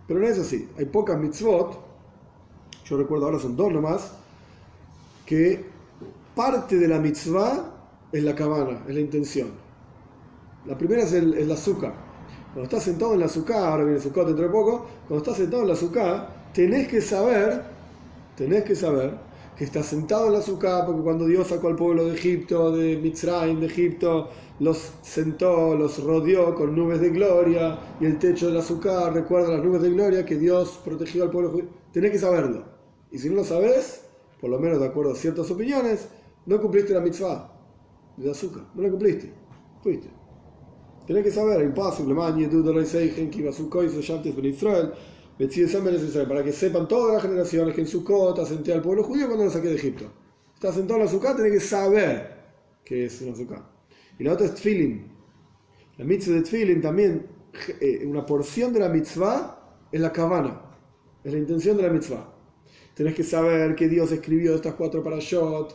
[0.08, 0.68] Pero no es así.
[0.76, 1.78] Hay pocas mitzvot,
[2.84, 4.18] yo recuerdo ahora son dos nomás,
[5.32, 5.64] que
[6.34, 7.64] parte de la mitzvah
[8.12, 9.48] es la cabana, es la intención.
[10.66, 11.94] La primera es el, azúcar.
[12.52, 15.38] Cuando estás sentado en la azúcar, ahora viene el azúcar dentro de poco, cuando estás
[15.38, 17.62] sentado en la azúcar, tenés que saber,
[18.36, 19.14] tenés que saber
[19.56, 22.98] que está sentado en la azúcar, porque cuando Dios sacó al pueblo de Egipto, de
[22.98, 24.28] Mitzrayim, de Egipto,
[24.60, 29.64] los sentó, los rodeó con nubes de gloria, y el techo del azúcar recuerda las
[29.64, 31.58] nubes de gloria que Dios protegió al pueblo.
[31.90, 32.64] Tenés que saberlo.
[33.10, 34.02] Y si no lo sabes,
[34.42, 36.08] por lo menos de acuerdo a ciertas opiniones,
[36.46, 37.48] no cumpliste la mitzvah
[38.16, 39.32] de azúcar, no la cumpliste.
[39.80, 40.10] Fuiste.
[41.06, 42.16] Tenés que saber, imposible,
[46.26, 49.50] para que sepan todas las generaciones que en Sukkot asenté al pueblo judío cuando lo
[49.50, 50.06] saqué de Egipto.
[50.54, 52.36] Está sentado en la Sukkot, tiene que saber
[52.84, 53.62] qué es una Sukkot.
[54.18, 55.08] Y la otra es Tfilin.
[55.98, 57.28] La mitzvah de Tfilin también,
[57.80, 60.62] eh, una porción de la mitzvah es la cabana,
[61.22, 62.31] es la intención de la mitzvah.
[62.94, 65.74] Tenés que saber que Dios escribió estas cuatro parashot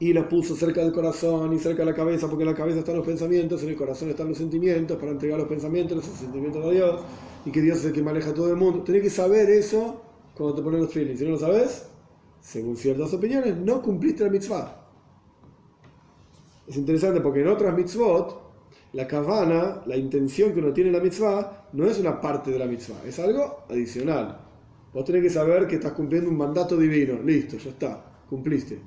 [0.00, 2.80] y las puso cerca del corazón y cerca de la cabeza, porque en la cabeza
[2.80, 6.64] están los pensamientos, en el corazón están los sentimientos, para entregar los pensamientos, los sentimientos
[6.66, 7.00] a Dios
[7.44, 8.82] y que Dios es el que maneja todo el mundo.
[8.82, 10.02] Tenés que saber eso
[10.34, 11.20] cuando te pones los feelings.
[11.20, 11.86] Si no lo sabes,
[12.40, 14.88] según ciertas opiniones, no cumpliste la mitzvah.
[16.66, 18.40] Es interesante porque en otras mitzvot,
[18.94, 22.58] la kavana, la intención que uno tiene en la mitzvah, no es una parte de
[22.58, 24.51] la mitzvah, es algo adicional.
[24.92, 27.20] Vos tenés que saber que estás cumpliendo un mandato divino.
[27.22, 28.78] Listo, ya está, cumpliste.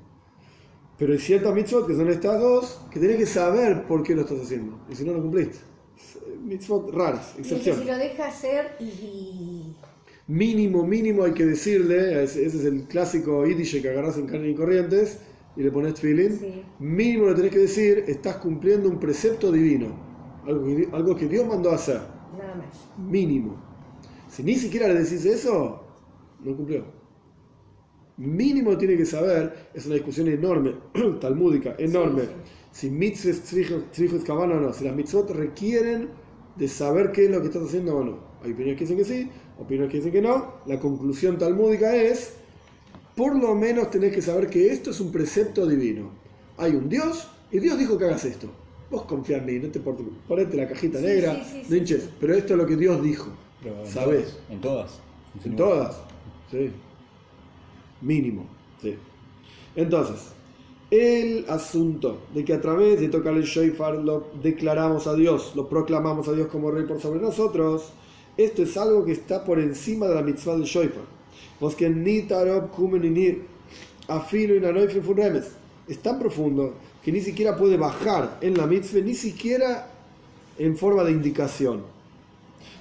[0.98, 4.22] Pero hay ciertas mitzvot que son estas dos, que tenés que saber por qué lo
[4.22, 4.78] estás haciendo.
[4.88, 5.58] Y si no, lo cumpliste
[6.46, 7.82] mitzvot raras, excepciones.
[7.82, 9.74] si lo deja hacer y...
[10.28, 14.54] Mínimo, mínimo hay que decirle, ese, es el clásico yiddish que agarras en carne y
[14.56, 15.20] corrientes
[15.56, 16.64] y le pones feeling.
[16.80, 19.86] Mínimo le tenés que decir, estás cumpliendo un precepto divino,
[20.44, 22.00] algo que, algo que Dios mandó a hacer.
[22.36, 23.08] Nada más.
[23.08, 23.56] Mínimo.
[24.28, 25.84] Si ni siquiera le decís eso,
[26.46, 26.84] no cumplió.
[28.16, 30.74] Mínimo tiene que saber, es una discusión enorme,
[31.20, 32.22] talmúdica, enorme.
[32.72, 36.08] Si mitzvot o no, si las mitzvot requieren
[36.56, 38.18] de saber qué es lo que estás haciendo o no.
[38.42, 40.54] Hay opiniones que dicen que sí, opiniones que dicen que no.
[40.66, 42.34] La conclusión talmúdica es,
[43.14, 46.10] por lo menos tenés que saber que esto es un precepto divino.
[46.56, 48.48] Hay un Dios y Dios dijo que hagas esto.
[48.90, 52.58] Vos confía en mí, no te ponete la cajita negra, no hinches, pero esto es
[52.58, 53.28] lo que Dios dijo.
[53.84, 54.38] ¿Sabes?
[54.48, 55.00] En todas.
[55.44, 56.00] En todas,
[56.50, 56.70] sí.
[58.00, 58.46] Mínimo,
[58.80, 58.94] sí.
[59.74, 60.32] Entonces,
[60.90, 65.68] el asunto de que a través de tocar el shofar lo declaramos a Dios, lo
[65.68, 67.90] proclamamos a Dios como rey por sobre nosotros,
[68.36, 71.04] esto es algo que está por encima de la mitzvah del shofar.
[71.76, 72.26] que ni
[74.08, 74.60] afilo y
[75.88, 79.88] es tan profundo que ni siquiera puede bajar en la mitzvah, ni siquiera
[80.58, 81.95] en forma de indicación.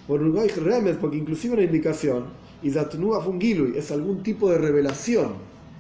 [0.07, 2.25] Porque inclusive una indicación,
[2.63, 5.33] es algún tipo de revelación,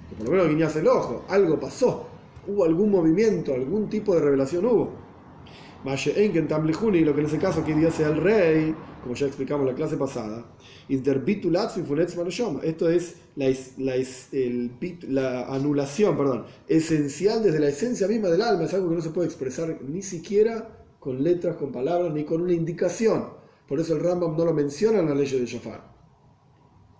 [0.09, 2.07] que por lo menos guiñas el ojo, algo pasó
[2.47, 5.05] hubo algún movimiento, algún tipo de revelación hubo.
[5.85, 9.73] Y lo que en ese caso que Dios sea el rey, como ya explicamos en
[9.73, 10.45] la clase pasada,
[12.63, 13.93] esto es la, la,
[15.07, 19.11] la anulación perdón, esencial desde la esencia misma del alma, es algo que no se
[19.11, 23.44] puede expresar ni siquiera con letras, con palabras, ni con una indicación.
[23.67, 25.81] Por eso el Rambam no lo menciona en la ley de Shafar.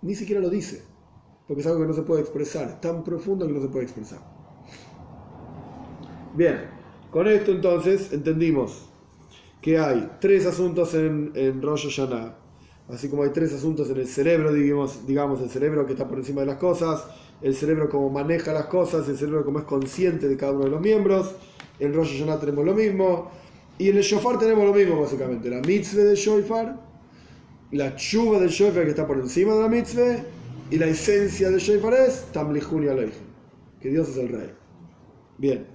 [0.02, 0.82] Ni siquiera lo dice,
[1.46, 3.84] porque es algo que no se puede expresar, es tan profundo que no se puede
[3.84, 4.18] expresar.
[6.34, 6.68] Bien,
[7.10, 8.88] con esto entonces entendimos
[9.62, 12.36] que hay tres asuntos en, en Rosh Hashanah,
[12.88, 16.18] así como hay tres asuntos en el cerebro, digamos, digamos, el cerebro que está por
[16.18, 17.04] encima de las cosas,
[17.40, 20.70] el cerebro como maneja las cosas, el cerebro como es consciente de cada uno de
[20.70, 21.34] los miembros,
[21.78, 23.30] en Rosh Hashanah tenemos lo mismo,
[23.78, 26.80] y en el Shofar tenemos lo mismo básicamente, la mitzvah del Shofar,
[27.72, 30.16] la chuva del Shofar que está por encima de la mitzvah,
[30.70, 32.86] y la esencia del Shofar es Tamlihun y
[33.80, 34.50] que Dios es el rey.
[35.38, 35.66] Bien.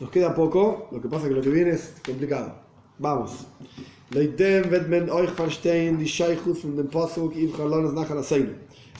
[0.00, 2.56] Nos queda poco, lo que pasa es que lo que viene es complicado.
[2.98, 3.46] Vamos.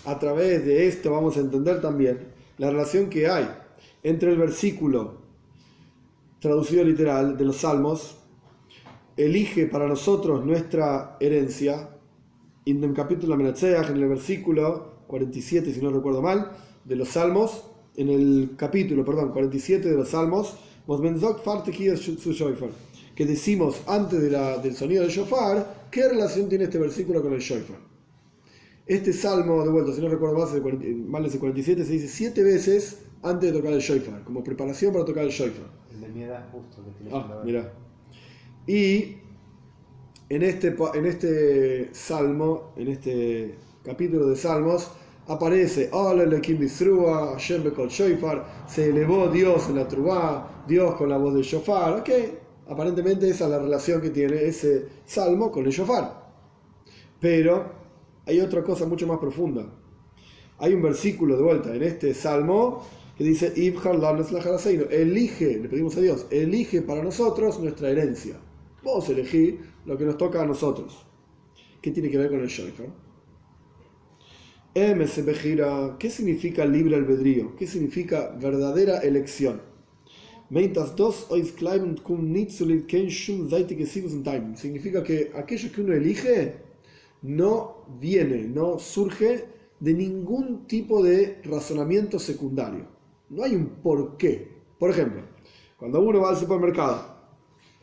[0.04, 2.28] A través de esto vamos a entender también
[2.58, 3.48] la relación que hay
[4.02, 5.21] entre el versículo
[6.42, 8.16] traducido literal de los Salmos,
[9.16, 11.88] elige para nosotros nuestra herencia,
[12.66, 16.50] en el capítulo en el versículo 47, si no recuerdo mal,
[16.84, 17.62] de los Salmos,
[17.94, 20.56] en el capítulo, perdón, 47 de los Salmos,
[23.14, 27.78] que decimos antes del sonido del shofar, ¿qué relación tiene este versículo con el shofar?
[28.84, 30.50] Este salmo, de vuelta, si no recuerdo más,
[31.06, 35.04] mal de 47, se dice siete veces antes de tocar el shofar, como preparación para
[35.04, 35.81] tocar el shofar.
[35.92, 37.72] El de mi edad justo que estoy Ah.
[38.66, 39.16] Y
[40.28, 44.90] en este, en este salmo, en este capítulo de salmos,
[45.26, 51.08] aparece "Ole Elohim Bisrua, Hashem Bekol Shofar, se elevó Dios en la trubá, Dios con
[51.08, 52.00] la voz del shofar.
[52.00, 52.10] Ok,
[52.68, 56.22] aparentemente esa es la relación que tiene ese salmo con el shofar.
[57.20, 57.72] Pero
[58.26, 59.64] hay otra cosa mucho más profunda.
[60.58, 62.82] Hay un versículo de vuelta en este salmo
[63.16, 63.52] que dice,
[64.90, 68.36] elige, le pedimos a Dios, elige para nosotros nuestra herencia.
[68.82, 71.06] Vos elegí lo que nos toca a nosotros.
[71.80, 72.88] ¿Qué tiene que ver con el shofar?
[74.74, 77.54] MS Bejira, ¿qué significa libre albedrío?
[77.56, 79.60] ¿Qué significa verdadera elección?
[84.56, 86.54] Significa que aquello que uno elige
[87.22, 89.44] no viene, no surge
[89.80, 92.91] de ningún tipo de razonamiento secundario.
[93.32, 94.46] No hay un porqué.
[94.78, 95.22] Por ejemplo,
[95.78, 97.16] cuando uno va al supermercado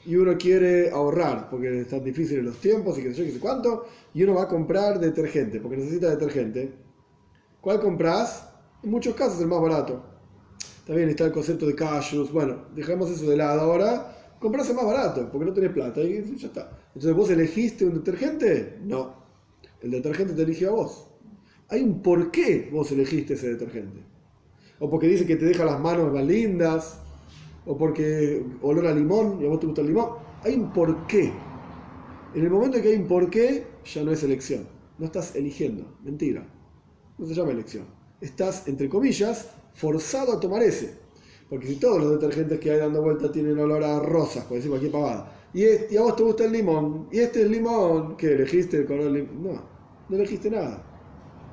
[0.05, 3.87] y uno quiere ahorrar porque están difíciles los tiempos y que sé yo, sé cuánto,
[4.13, 6.71] y uno va a comprar detergente porque necesita detergente,
[7.61, 8.47] ¿cuál compras?
[8.83, 10.03] En muchos casos el más barato.
[10.85, 14.85] También está el concepto de cashews, bueno, dejemos eso de lado ahora, compras el más
[14.85, 16.77] barato porque no tenés plata y ya está.
[16.89, 19.15] Entonces vos elegiste un detergente, no,
[19.81, 21.07] el detergente te eligió a vos.
[21.69, 24.18] Hay un por qué vos elegiste ese detergente.
[24.79, 26.99] O porque dice que te deja las manos más lindas,
[27.65, 30.09] o porque olor a limón y a vos te gusta el limón.
[30.43, 31.31] Hay un porqué.
[32.33, 34.67] En el momento en que hay un porqué, ya no es elección.
[34.97, 35.97] No estás eligiendo.
[36.03, 36.47] Mentira.
[37.17, 37.85] No se llama elección.
[38.21, 40.95] Estás, entre comillas, forzado a tomar ese.
[41.49, 44.69] Porque si todos los detergentes que hay dando vuelta tienen olor a rosas, por decir
[44.69, 48.17] cualquier pavada, y, es- y a vos te gusta el limón, y este es limón,
[48.17, 49.43] ¿qué elegiste el color limón?
[49.43, 49.63] No,
[50.09, 50.85] no elegiste nada.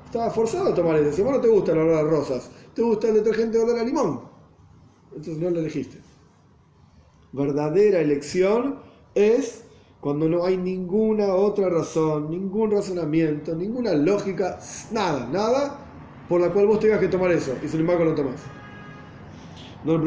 [0.07, 1.11] Estabas forzado a tomar ese.
[1.11, 3.77] Si vos no te gusta el olor a rosas, te gusta el detergente de olor
[3.77, 4.21] a limón.
[5.09, 5.97] Entonces no lo elegiste.
[7.33, 8.79] Verdadera elección
[9.13, 9.65] es
[9.99, 14.59] cuando no hay ninguna otra razón, ningún razonamiento, ninguna lógica,
[14.91, 15.77] nada, nada
[16.29, 18.39] por la cual vos tengas que tomar eso y sin embargo lo tomás.
[19.83, 20.01] No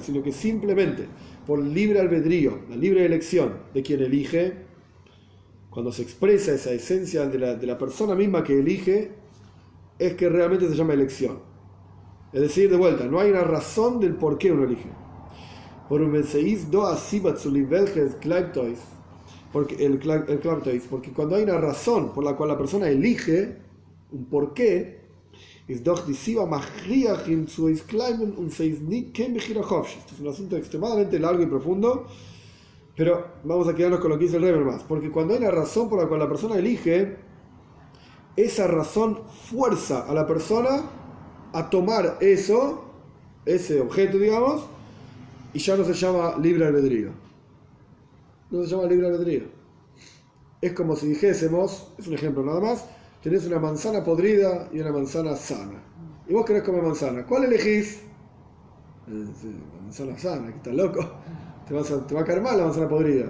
[0.00, 1.08] sino que simplemente
[1.44, 4.65] por libre albedrío, la libre elección de quien elige,
[5.76, 9.10] cuando se expresa esa esencia de la, de la persona misma que elige,
[9.98, 11.38] es que realmente se llama elección.
[12.32, 14.88] Es decir, de vuelta, no hay una razón del por qué uno elige.
[19.52, 20.38] Porque el, el
[20.88, 23.58] porque cuando hay una razón por la cual la persona elige
[24.12, 25.00] un por qué,
[25.68, 29.98] es doch disiva machriachim zu is kleimen und se is nit ken bechira hofsh.
[29.98, 32.06] Esto es un asunto extremadamente largo y profundo,
[32.96, 35.50] pero vamos a quedarnos con lo que dice el Reber más, porque cuando hay una
[35.50, 37.16] razón por la cual la persona elige,
[38.36, 40.82] esa razón fuerza a la persona
[41.52, 42.84] a tomar eso,
[43.44, 44.64] ese objeto, digamos,
[45.52, 47.10] y ya no se llama libre albedrío.
[48.50, 49.44] No se llama libre albedrío.
[50.62, 52.86] Es como si dijésemos, es un ejemplo nada más,
[53.22, 55.82] tenés una manzana podrida y una manzana sana.
[56.26, 57.26] Y vos querés comer manzana.
[57.26, 58.00] ¿Cuál elegís?
[59.08, 59.26] Eh,
[59.82, 61.00] manzana sana, que estás loco.
[61.66, 63.26] Te, vas a- te va a caer mal la manzana podrida.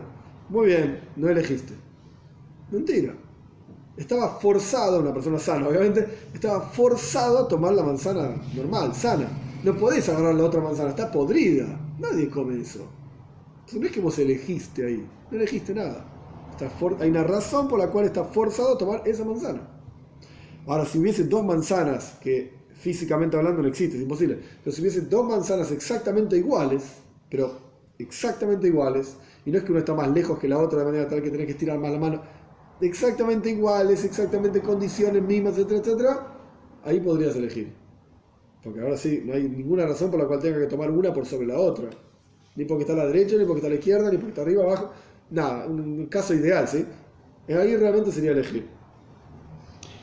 [0.49, 1.75] Muy bien, no elegiste.
[2.70, 3.14] Mentira.
[3.96, 9.29] Estaba forzado, una persona sana, obviamente, estaba forzado a tomar la manzana normal, sana.
[9.64, 11.66] No podés agarrar la otra manzana, está podrida.
[11.99, 12.87] Nadie come eso.
[13.61, 16.05] Entonces no es que vos elegiste ahí, no elegiste nada.
[16.51, 16.70] Está
[17.01, 19.62] Hay una razón por la cual está forzado a tomar esa manzana.
[20.66, 25.03] Ahora, si hubiese dos manzanas, que físicamente hablando no existe, es imposible, pero si hubiese
[25.03, 26.82] dos manzanas exactamente iguales,
[27.30, 27.65] pero
[27.99, 31.09] exactamente iguales, y no es que una está más lejos que la otra de manera
[31.09, 32.22] tal que tenés que estirar más la mano,
[32.80, 36.26] exactamente iguales, exactamente condiciones mismas, etcétera, etcétera,
[36.84, 37.72] ahí podrías elegir.
[38.62, 41.24] Porque ahora sí, no hay ninguna razón por la cual tenga que tomar una por
[41.24, 41.88] sobre la otra.
[42.57, 44.42] Ni porque está a la derecha, ni porque está a la izquierda, ni porque está
[44.42, 44.90] arriba, abajo.
[45.30, 46.84] Nada, un caso ideal, ¿sí?
[47.49, 48.66] Ahí realmente sería elegir.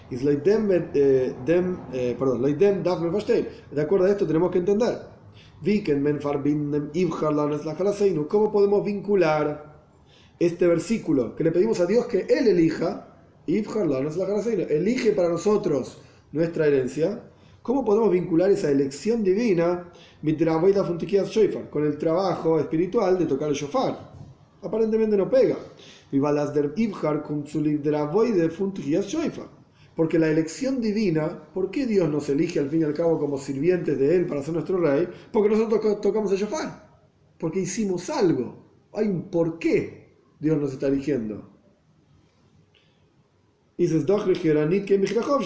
[0.10, 1.36] Eh,
[1.94, 2.16] eh.
[3.72, 5.13] De acuerdo a esto tenemos que entender.
[8.28, 9.74] ¿Cómo podemos vincular
[10.38, 13.08] este versículo, que le pedimos a Dios que Él elija,
[13.48, 16.02] elige para nosotros
[16.34, 17.24] nuestra herencia,
[17.62, 19.90] ¿cómo podemos vincular esa elección divina
[21.72, 24.12] con el trabajo espiritual de tocar el shofar?
[24.62, 25.56] Aparentemente no pega.
[29.96, 33.38] Porque la elección divina, ¿por qué Dios nos elige al fin y al cabo como
[33.38, 35.08] sirvientes de Él para ser nuestro rey?
[35.32, 36.90] Porque nosotros tocamos el shofar.
[37.38, 38.56] Porque hicimos algo.
[38.94, 41.54] Hay un por qué Dios nos está eligiendo.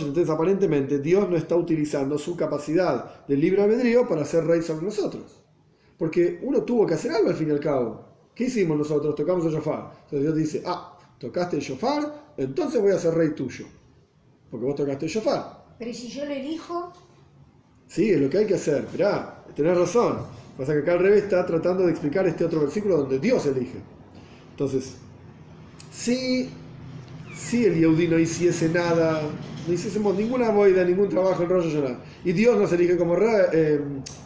[0.03, 4.85] Entonces aparentemente Dios no está utilizando su capacidad de libre albedrío para ser rey sobre
[4.85, 5.43] nosotros.
[5.97, 8.05] Porque uno tuvo que hacer algo al fin y al cabo.
[8.35, 9.15] ¿Qué hicimos nosotros?
[9.15, 9.91] Tocamos el shofar.
[10.03, 13.65] Entonces Dios dice, ah, tocaste el shofar, entonces voy a ser rey tuyo.
[14.49, 15.65] Porque vos tocaste el shofar.
[15.77, 16.93] Pero si yo lo elijo...
[17.87, 18.85] Sí, es lo que hay que hacer.
[18.91, 20.19] Mirá, tenés razón.
[20.57, 23.77] Pasa que acá al revés está tratando de explicar este otro versículo donde Dios elige.
[24.51, 24.95] Entonces,
[25.91, 26.49] sí
[27.37, 29.21] si el Yehudi no hiciese nada,
[29.67, 33.45] no hiciésemos ninguna boida, ningún trabajo en Rosh Hashanah, y Dios nos elige como, rey,
[33.53, 33.79] eh,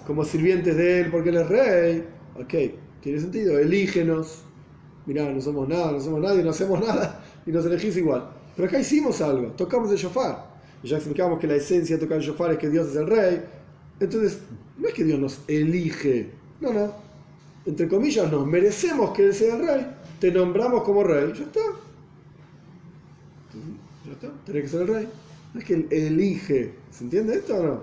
[0.08, 2.04] como sirvientes de Él porque Él es rey,
[2.36, 2.54] ok,
[3.02, 4.44] tiene sentido, elígenos,
[5.06, 8.30] mirá, no somos nada, no somos nadie, no hacemos nada, y nos elegís igual.
[8.56, 10.46] Pero acá hicimos algo, tocamos el shofar,
[10.84, 13.42] ya explicamos que la esencia de tocar el shofar es que Dios es el rey,
[14.00, 14.40] entonces
[14.78, 16.94] no es que Dios nos elige, no, no,
[17.66, 19.88] entre comillas nos merecemos que Él sea el rey,
[20.20, 21.62] te nombramos como rey, ya está
[24.46, 25.08] tiene que ser el rey.
[25.54, 26.74] No es que él elige.
[26.92, 27.82] ¿Se entiende esto o no?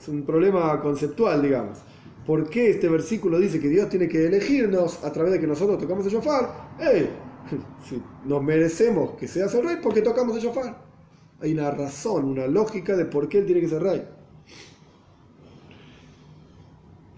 [0.00, 1.78] Es un problema conceptual, digamos.
[2.26, 5.78] ¿Por qué este versículo dice que Dios tiene que elegirnos a través de que nosotros
[5.78, 6.76] tocamos el shofar?
[6.78, 7.08] ¡Ey!
[7.88, 10.88] Si nos merecemos que seas el rey porque tocamos el shofar.
[11.40, 14.04] Hay una razón, una lógica de por qué él tiene que ser rey.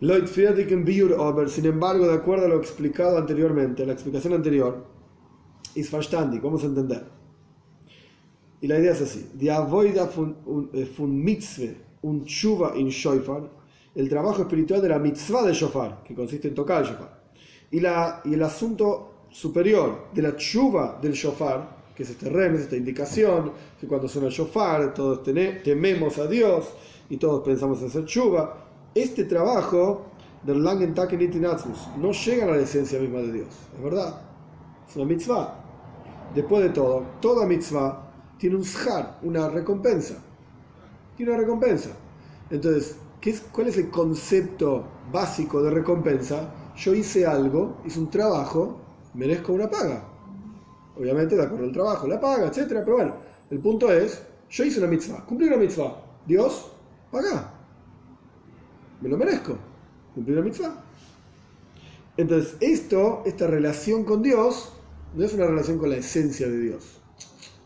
[0.00, 4.86] Lloyd Friedrich en sin embargo, de acuerdo a lo explicado anteriormente, la explicación anterior,
[5.74, 7.04] es verstandig, vamos a entender.
[8.62, 13.50] Y la idea es así: avoida fun eh, mitzvah, un chuva in shofar,
[13.94, 17.20] el trabajo espiritual de la mitzvah de shofar, que consiste en tocar el shofar.
[17.70, 22.62] Y, la, y el asunto superior de la chuva del shofar, que es este remes,
[22.62, 26.68] esta indicación, que cuando suena el shofar todos tememos a Dios
[27.08, 30.06] y todos pensamos en hacer chuva, este trabajo
[30.42, 34.22] del Langen no llega a la esencia misma de Dios, es verdad,
[34.88, 35.56] es una mitzvah.
[36.34, 40.14] Después de todo, toda mitzvah tiene un shar, una recompensa.
[41.16, 41.90] Tiene una recompensa.
[42.50, 46.54] Entonces, ¿qué es, ¿cuál es el concepto básico de recompensa?
[46.76, 48.80] Yo hice algo, hice un trabajo,
[49.14, 50.04] merezco una paga.
[50.96, 52.66] Obviamente, de acuerdo al trabajo, la paga, etc.
[52.68, 53.16] Pero bueno,
[53.50, 56.02] el punto es, yo hice una mitzvah, cumplí una mitzvah.
[56.26, 56.72] Dios,
[57.10, 57.54] paga.
[59.00, 59.56] Me lo merezco.
[60.14, 60.84] Cumplí una mitzvah.
[62.16, 64.72] Entonces, esto, esta relación con Dios,
[65.14, 67.00] no es una relación con la esencia de Dios.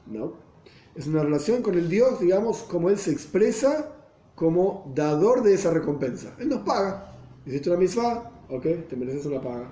[0.06, 0.34] ¿No?
[0.94, 3.90] Es una relación con el Dios, digamos, como Él se expresa
[4.34, 6.34] como dador de esa recompensa.
[6.38, 7.12] Él nos paga.
[7.46, 9.68] Hiciste una misma, ok, te mereces una paga.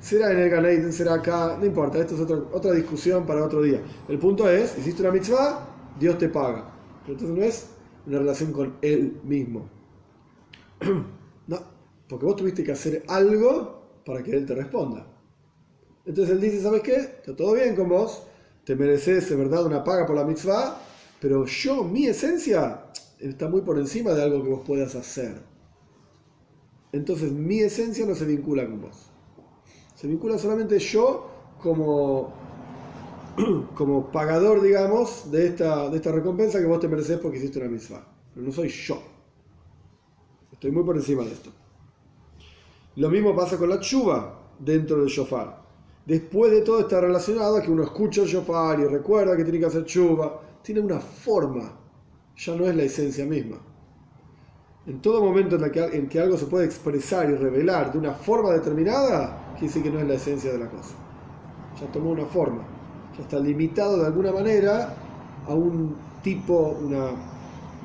[0.00, 3.62] Será en el Ganeiden, será acá, no importa, esto es otra, otra discusión para otro
[3.62, 3.80] día.
[4.08, 5.66] El punto es, hiciste una mitzvah,
[5.98, 6.70] Dios te paga.
[7.02, 7.66] Pero entonces no es
[8.06, 9.68] una relación con Él mismo.
[11.46, 11.58] no,
[12.08, 15.06] porque vos tuviste que hacer algo para que Él te responda.
[16.04, 16.96] Entonces Él dice, ¿sabes qué?
[16.96, 18.26] Está todo bien con vos,
[18.64, 20.78] te mereces, de verdad, una paga por la mitzvah,
[21.20, 22.86] pero yo, mi esencia,
[23.18, 25.40] está muy por encima de algo que vos puedas hacer.
[26.92, 29.10] Entonces, mi esencia no se vincula con vos.
[30.04, 31.30] Se vincula solamente yo
[31.62, 32.30] como,
[33.74, 37.70] como pagador, digamos, de esta, de esta recompensa que vos te mereces porque hiciste una
[37.70, 38.06] mitzvah.
[38.34, 39.02] Pero no soy yo.
[40.52, 41.48] Estoy muy por encima de esto.
[42.96, 45.62] Lo mismo pasa con la chuva dentro del shofar.
[46.04, 49.58] Después de todo está relacionado a que uno escucha el shofar y recuerda que tiene
[49.58, 50.38] que hacer chuva.
[50.62, 51.80] Tiene una forma,
[52.36, 53.56] ya no es la esencia misma.
[54.86, 58.12] En todo momento en, que, en que algo se puede expresar y revelar de una
[58.12, 60.94] forma determinada, quiere decir que no es la esencia de la cosa.
[61.80, 62.62] Ya tomó una forma,
[63.16, 64.94] ya está limitado de alguna manera
[65.46, 67.10] a un tipo, una,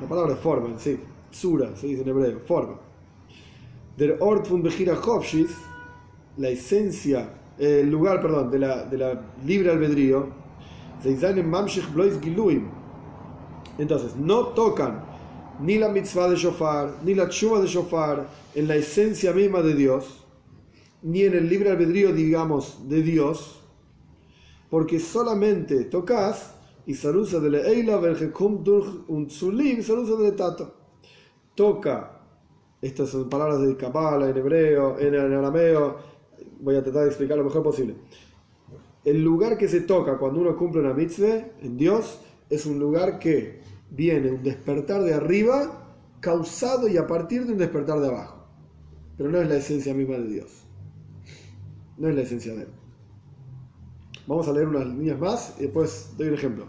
[0.00, 1.00] la palabra es forma en sí,
[1.30, 2.74] sura, se dice en hebreo, forma.
[3.96, 4.96] Der Ort von Bechira
[6.36, 10.40] la esencia el lugar, perdón, de la, de la libre albedrío,
[13.78, 15.02] entonces, no tocan
[15.60, 19.74] ni la mitzvah de shofar, ni la chuva de shofar en la esencia misma de
[19.74, 20.19] Dios,
[21.02, 23.60] ni en el libre albedrío, digamos, de Dios,
[24.68, 26.54] porque solamente tocas
[26.86, 28.00] y salusa de leila
[29.08, 30.74] un tzulim, salusa de tato.
[31.54, 32.20] Toca,
[32.80, 35.98] estas son palabras de Kabbalah en hebreo, en arameo,
[36.60, 37.96] voy a tratar de explicar lo mejor posible.
[39.04, 42.20] el lugar que se toca cuando uno cumple una mitzvah en Dios
[42.50, 47.58] es un lugar que viene un despertar de arriba causado y a partir de un
[47.58, 48.44] despertar de abajo.
[49.16, 50.66] Pero no es la esencia misma de Dios.
[52.00, 52.68] No es la esencia de Él.
[54.26, 56.64] Vamos a leer unas líneas más y después doy un ejemplo.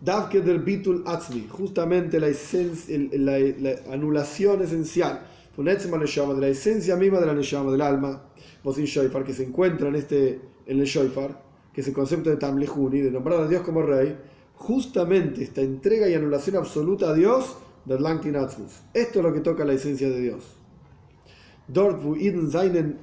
[0.00, 1.04] Davke del Bitul
[1.48, 5.22] justamente la, esencia, la, la anulación esencial,
[5.56, 8.22] de la esencia misma de la Neshama, del alma,
[8.62, 11.42] Bosin Shoifar, que se encuentra en, este, en el Shoifar,
[11.72, 14.16] que es el concepto de Tamlehuni, de nombrar a Dios como rey,
[14.54, 17.56] justamente esta entrega y anulación absoluta a Dios
[17.86, 18.36] del Lankin.
[18.36, 20.57] Esto es lo que toca la esencia de Dios.
[21.68, 22.14] Dort, wo
[22.50, 22.98] seinen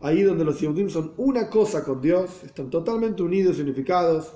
[0.00, 4.32] ahí donde los Yehudim son una cosa con Dios, están totalmente unidos y unificados.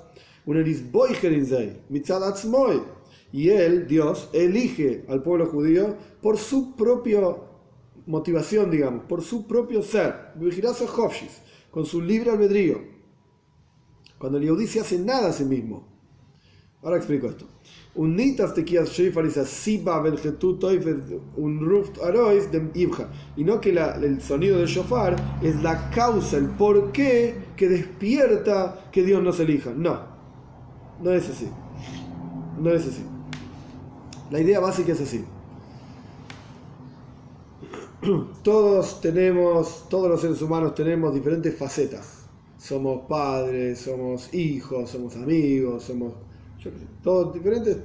[3.31, 7.21] Y él, Dios, elige al pueblo judío por su propia
[8.05, 10.33] motivación, digamos, por su propio ser,
[11.71, 12.81] con su libre albedrío.
[14.17, 15.87] Cuando el Yehudi se hace nada a sí mismo.
[16.81, 17.52] Ahora explico esto
[17.95, 20.01] un nitas tequias shofar is a siba
[21.37, 23.07] un ruft arois dem ibja.
[23.37, 29.03] Y no que el sonido del shofar es la causa, el porqué que despierta que
[29.03, 29.71] Dios nos elija.
[29.75, 29.99] No,
[31.03, 31.47] no es así.
[32.59, 33.03] No es así.
[34.31, 35.23] La idea básica es así.
[38.43, 42.25] Todos tenemos, todos los seres humanos tenemos diferentes facetas.
[42.57, 46.13] Somos padres, somos hijos, somos amigos, somos
[47.01, 47.77] todos diferentes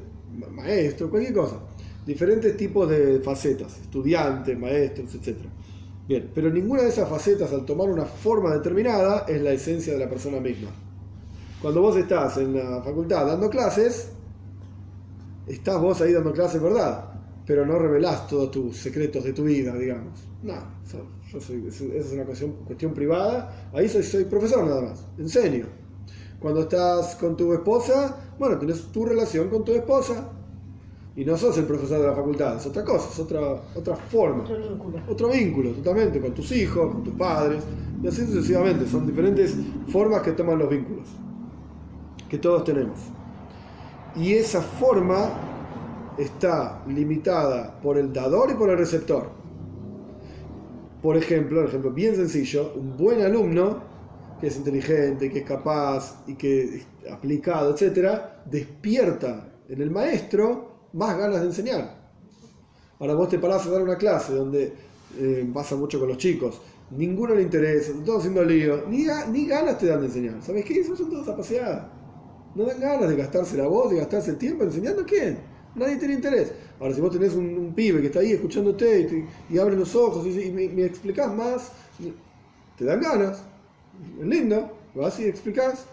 [0.53, 1.59] maestros, cualquier cosa,
[2.07, 5.37] diferentes tipos de facetas, estudiantes, maestros, etc.
[6.07, 9.99] Bien, pero ninguna de esas facetas al tomar una forma determinada es la esencia de
[9.99, 10.70] la persona misma.
[11.61, 14.11] Cuando vos estás en la facultad dando clases,
[15.47, 17.05] estás vos ahí dando clases, ¿verdad?
[17.45, 20.20] Pero no revelás todos tus secretos de tu vida, digamos.
[20.43, 20.55] No,
[21.33, 23.70] yo soy, esa es una cuestión, privada.
[23.72, 25.66] Ahí soy profesor nada más, enseño.
[26.41, 30.32] Cuando estás con tu esposa, bueno, tienes tu relación con tu esposa.
[31.16, 33.41] Y no sos el profesor de la facultad, es otra cosa, es otra,
[33.74, 34.45] otra forma.
[34.45, 34.99] Otro vínculo.
[35.09, 37.64] Otro vínculo, totalmente, con tus hijos, con tus padres,
[38.01, 38.86] y así sucesivamente.
[38.86, 39.57] Son diferentes
[39.89, 41.09] formas que toman los vínculos,
[42.28, 43.01] que todos tenemos.
[44.14, 45.28] Y esa forma
[46.18, 49.28] está limitada por el dador y por el receptor.
[51.03, 53.78] Por ejemplo, un ejemplo bien sencillo, un buen alumno
[54.41, 60.89] que es inteligente, que es capaz y que es aplicado, etcétera, despierta en el maestro
[60.93, 61.99] más ganas de enseñar.
[63.01, 64.72] Ahora vos te parás a dar una clase donde
[65.18, 66.61] eh, pasa mucho con los chicos,
[66.91, 69.05] ninguno le interesa, están todos haciendo lío, ni,
[69.47, 70.43] ganas te dan de enseñar.
[70.43, 70.80] ¿Sabes qué?
[70.80, 71.82] Esos son todos apaseados.
[72.55, 75.39] No dan ganas de gastarse la voz, de gastarse el tiempo enseñando a quién.
[75.74, 76.53] Nadie tiene interés.
[76.80, 80.51] Ahora, si vos tenés un, pibe que está ahí escuchándote y, abre los ojos y,
[80.51, 81.72] me, me explicás más,
[82.76, 83.43] te dan ganas
[84.22, 85.86] lindo, vas y explicas,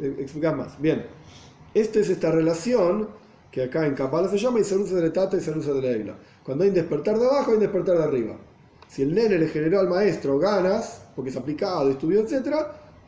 [0.00, 0.80] eh, explicas más.
[0.80, 1.06] Bien,
[1.74, 3.08] esta es esta relación
[3.50, 5.82] que acá en Kabbalah se llama y se usa de Tata y se usa de
[5.82, 6.16] Leila.
[6.44, 8.36] Cuando hay un despertar de abajo, hay un despertar de arriba.
[8.88, 12.56] Si el nene le generó al maestro ganas, porque es aplicado, estudió, etc.,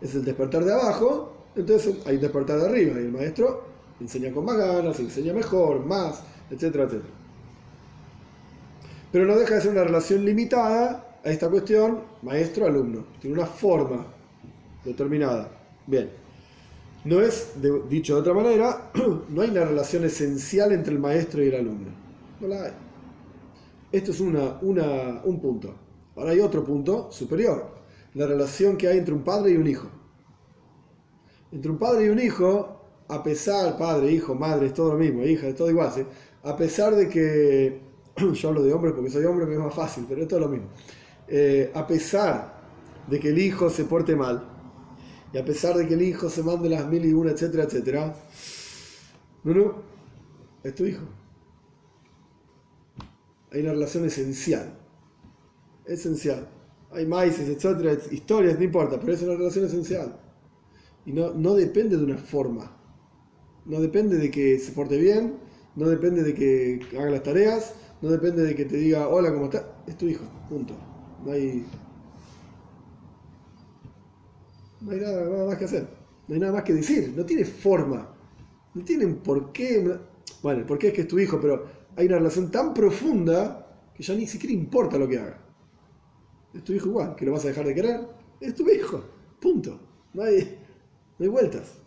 [0.01, 3.65] es el despertar de abajo, entonces hay un despertar de arriba y el maestro
[4.01, 7.15] enseña con más ganas, enseña mejor, más, etcétera, etcétera.
[9.13, 13.05] Pero no deja de ser una relación limitada a esta cuestión maestro-alumno.
[13.21, 14.07] Tiene una forma
[14.85, 15.51] determinada.
[15.87, 16.11] Bien.
[17.05, 17.55] No es,
[17.89, 18.91] dicho de otra manera,
[19.29, 21.91] no hay una relación esencial entre el maestro y el alumno.
[22.41, 22.73] No la hay.
[23.91, 25.75] Esto es una, un punto.
[26.17, 27.75] Ahora hay otro punto superior.
[28.15, 29.89] La relación que hay entre un padre y un hijo.
[31.51, 35.23] Entre un padre y un hijo, a pesar, padre, hijo, madre, es todo lo mismo,
[35.23, 35.91] hija, es todo igual,
[36.45, 37.81] a pesar de que,
[38.33, 40.49] yo hablo de hombres porque soy hombre, me es más fácil, pero es todo lo
[40.49, 40.69] mismo.
[41.29, 42.55] Eh, a pesar
[43.07, 44.43] de que el hijo se porte mal,
[45.33, 48.15] y a pesar de que el hijo se mande las mil y una, etcétera, etcétera,
[49.45, 49.83] no, no,
[50.63, 51.03] es tu hijo.
[53.51, 54.79] Hay una relación esencial.
[55.87, 56.49] Esencial.
[56.91, 60.21] Hay maíces, etcétera, historias, no importa, pero es una relación esencial.
[61.07, 62.77] Y no, no depende de una forma.
[63.65, 65.39] No depende de que se porte bien,
[65.77, 69.47] no depende de que haga las tareas, no depende de que te diga hola, ¿cómo
[69.47, 69.65] estás?
[69.87, 70.75] Es tu hijo, punto.
[71.25, 71.65] No hay,
[74.83, 75.87] no hay nada, más que hacer,
[76.29, 78.15] no hay nada más que decir, no tiene forma,
[78.75, 79.99] no tienen por qué,
[80.43, 81.67] bueno, el por qué es que es tu hijo, pero
[81.97, 85.39] hay una relación tan profunda que ya ni siquiera importa lo que haga.
[86.55, 88.01] Es tu hijo igual, que lo vas a dejar de querer,
[88.41, 89.03] es tu hijo,
[89.41, 89.79] punto,
[90.15, 90.59] no hay,
[91.19, 91.79] no hay vueltas.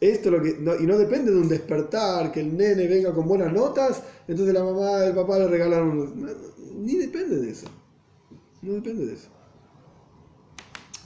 [0.00, 3.52] Esto lo que, y no depende de un despertar, que el nene venga con buenas
[3.52, 6.10] notas, entonces la mamá, el papá le regalan unos,
[6.74, 7.66] ni depende de eso,
[8.62, 9.28] no depende de eso.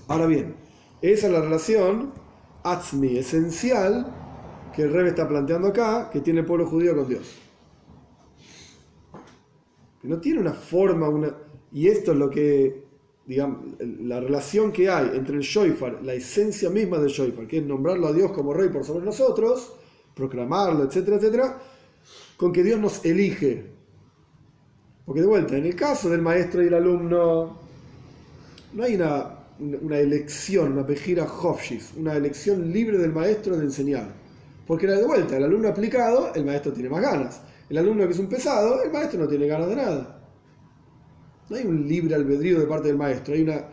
[0.09, 0.57] Ahora bien,
[1.03, 2.13] Esa es la relación
[2.63, 4.07] atzmi, esencial,
[4.75, 7.37] que el Rebbe está planteando acá, que tiene el pueblo judío con Dios.
[10.01, 11.35] Que no tiene una forma, una...
[11.73, 12.85] y esto es lo que,
[13.27, 17.65] digamos, la relación que hay entre el Shoifar, la esencia misma del Shoifar, que es
[17.65, 19.73] nombrarlo a Dios como rey por sobre nosotros,
[20.15, 21.59] proclamarlo, etcétera, etcétera,
[22.37, 23.65] con que Dios nos elige.
[25.07, 27.59] Porque de vuelta, en el caso del maestro y el alumno,
[28.75, 34.13] no hay una, una elección, una pejira hofshis, una elección libre del maestro de enseñar.
[34.67, 37.41] Porque de vuelta, el alumno aplicado, el maestro tiene más ganas.
[37.69, 40.21] El alumno que es un pesado, el maestro no tiene ganas de nada.
[41.49, 43.65] No hay un libre albedrío de parte del maestro, hay una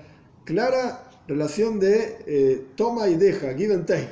[0.43, 4.09] clara relación de eh, toma y deja, give and take.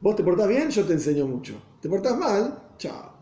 [0.00, 1.54] Vos te portás bien, yo te enseño mucho.
[1.80, 3.12] Te portás mal, chao.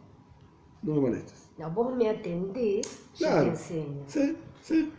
[0.83, 1.51] No me molestes.
[1.59, 4.05] No, vos me atendés, yo te enseño.
[4.07, 4.93] Sí, sí.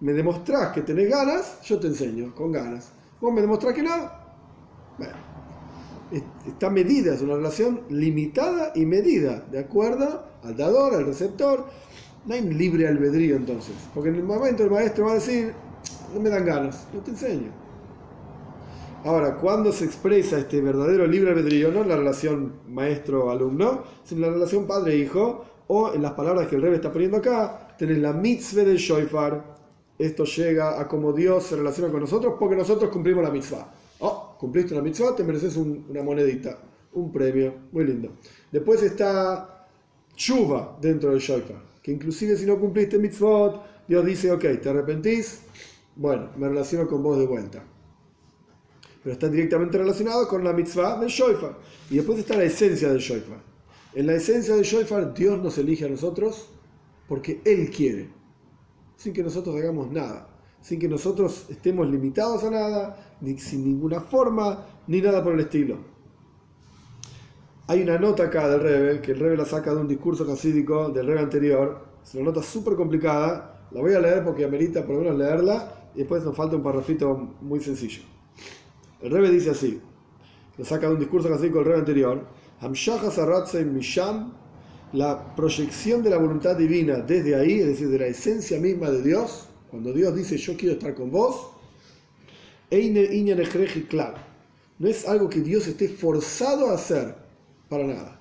[0.00, 2.92] Me demostrás que tenés ganas, yo te enseño, con ganas.
[3.20, 3.96] Vos me demostrás que no,
[4.98, 5.14] bueno.
[6.12, 11.66] Es- Está medida, es una relación limitada y medida, de acuerdo al dador, al receptor.
[12.26, 15.54] No hay libre albedrío entonces, porque en el momento el maestro va a decir,
[16.14, 17.52] no me dan ganas, yo te enseño.
[19.04, 24.32] Ahora, cuando se expresa este verdadero libre albedrío, no en la relación maestro-alumno, sino en
[24.32, 28.12] la relación padre-hijo, o en las palabras que el Rebbe está poniendo acá, tenés la
[28.12, 29.57] mitzvah del shoifar.
[29.98, 33.72] Esto llega a como Dios se relaciona con nosotros porque nosotros cumplimos la mitzvah.
[34.00, 36.58] Oh, cumpliste una mitzvah, te mereces un- una monedita,
[36.92, 38.12] un premio, muy lindo.
[38.52, 39.66] Después está
[40.14, 45.40] chuva dentro del shoifar, que inclusive si no cumpliste mitzvot, Dios dice, ok, te arrepentís,
[45.96, 47.64] bueno, me relaciono con vos de vuelta
[49.02, 51.56] pero está directamente relacionado con la mitzvah del shofar.
[51.88, 53.38] Y después está la esencia del shofar.
[53.94, 56.48] En la esencia del shofar, Dios nos elige a nosotros
[57.06, 58.10] porque Él quiere,
[58.98, 60.28] sin que nosotros hagamos nada,
[60.60, 62.96] sin que nosotros estemos limitados a nada,
[63.38, 65.78] sin ninguna forma, ni nada por el estilo.
[67.68, 70.88] Hay una nota acá del Rebe, que el Rebe la saca de un discurso hasídico
[70.88, 71.86] del Rebe anterior.
[72.02, 73.68] Es una nota súper complicada.
[73.70, 75.90] La voy a leer porque amerita por lo menos leerla.
[75.94, 78.02] Y después nos falta un parrafito muy sencillo.
[79.00, 79.80] El Rebe dice así,
[80.56, 82.26] lo saca de un discurso hasídico del Rebe anterior.
[83.66, 84.32] Misham,
[84.92, 89.02] la proyección de la voluntad divina desde ahí, es decir, de la esencia misma de
[89.02, 91.50] Dios, cuando Dios dice yo quiero estar con vos,
[94.78, 97.14] no es algo que Dios esté forzado a hacer,
[97.68, 98.20] para nada.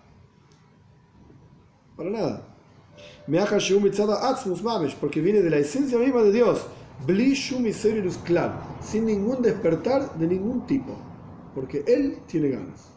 [1.95, 2.47] Para nada.
[4.99, 6.65] Porque viene de la esencia misma de Dios,
[8.81, 10.97] sin ningún despertar de ningún tipo,
[11.53, 12.96] porque Él tiene ganas.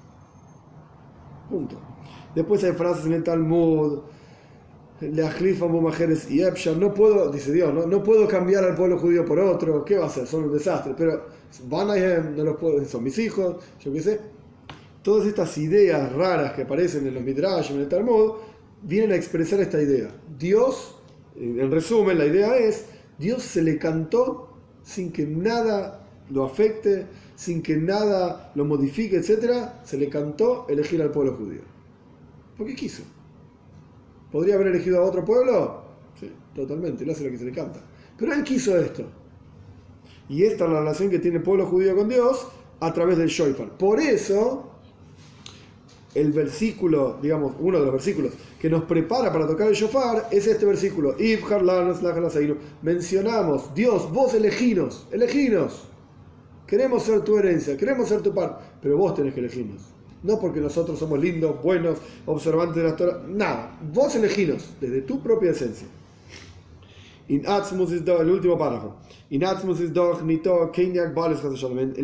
[2.35, 4.01] Después hay frases en el Talmud,
[5.01, 9.83] y Epsha, no puedo, dice Dios, no, no puedo cambiar al pueblo judío por otro,
[9.83, 10.27] ¿qué va a hacer?
[10.27, 11.25] Son un desastre, pero
[11.69, 14.21] van a no los puedo, son mis hijos, yo qué sé.
[15.03, 18.33] Todas estas ideas raras que aparecen en los Midrash, en el Talmud,
[18.83, 20.11] vienen a expresar esta idea.
[20.39, 20.99] Dios,
[21.35, 22.85] en resumen, la idea es,
[23.19, 24.51] Dios se le cantó
[24.83, 26.00] sin que nada
[26.31, 29.69] lo afecte, sin que nada lo modifique, etc.
[29.85, 31.63] Se le cantó elegir al pueblo judío.
[32.57, 33.03] Porque quiso.
[34.31, 35.83] ¿Podría haber elegido a otro pueblo?
[36.19, 37.81] Sí, totalmente, él hace lo que se le canta.
[38.17, 39.05] Pero él quiso esto.
[40.29, 42.47] Y esta es la relación que tiene el pueblo judío con Dios
[42.79, 43.77] a través del Shoifar.
[43.77, 44.71] Por eso,
[46.15, 50.47] el versículo, digamos, uno de los versículos que nos prepara para tocar el shofar es
[50.47, 51.17] este versículo.
[52.83, 55.90] Mencionamos, Dios, vos eleginos, eleginos.
[56.71, 59.83] Queremos ser tu herencia, queremos ser tu par, pero vos tenés que elegirnos.
[60.23, 63.77] No porque nosotros somos lindos, buenos, observantes de la Torah, nada.
[63.93, 65.89] Vos eleginos desde tu propia esencia.
[67.27, 68.99] El último párrafo.
[69.31, 69.61] En la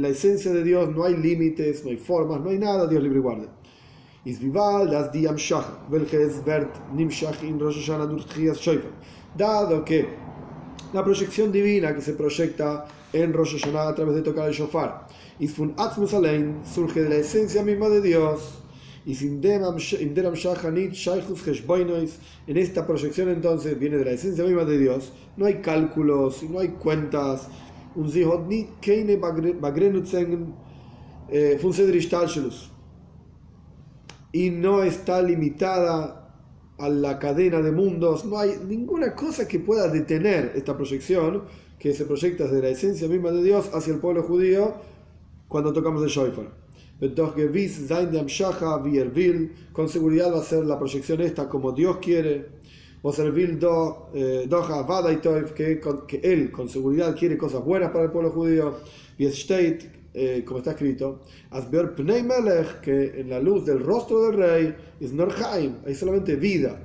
[0.08, 3.22] esencia de Dios no hay límites, no hay formas, no hay nada, Dios libre y
[3.22, 3.46] guarde.
[9.36, 10.25] Dado que
[10.97, 15.07] la proyección divina que se proyecta en Rosh Hashanah a través de tocar el shofar,
[15.38, 18.62] is von Atzmus allein, surge de la esencia misma de Dios,
[19.05, 19.14] y
[22.47, 26.61] en esta proyección entonces viene de la esencia misma de Dios, no hay cálculos, no
[26.61, 27.49] hay cuentas,
[27.94, 28.11] un
[28.80, 29.18] keine
[32.09, 32.70] Talshelus,
[34.32, 36.25] y no está limitada
[36.78, 41.44] a la cadena de mundos, no hay ninguna cosa que pueda detener esta proyección
[41.78, 44.74] que se proyecta desde la esencia misma de Dios hacia el pueblo judío
[45.48, 46.66] cuando tocamos el shofar.
[49.72, 52.56] Con seguridad va a ser la proyección esta como Dios quiere.
[53.02, 53.12] o
[54.14, 55.80] eh, doja vadaitoif, que,
[56.22, 58.74] él con seguridad quiere cosas buenas para el pueblo judío,
[59.18, 59.26] y
[60.18, 64.74] eh, como está escrito, Asber Pnei Melech, que en la luz del rostro del rey
[64.98, 66.80] es Norheim, hay solamente vida,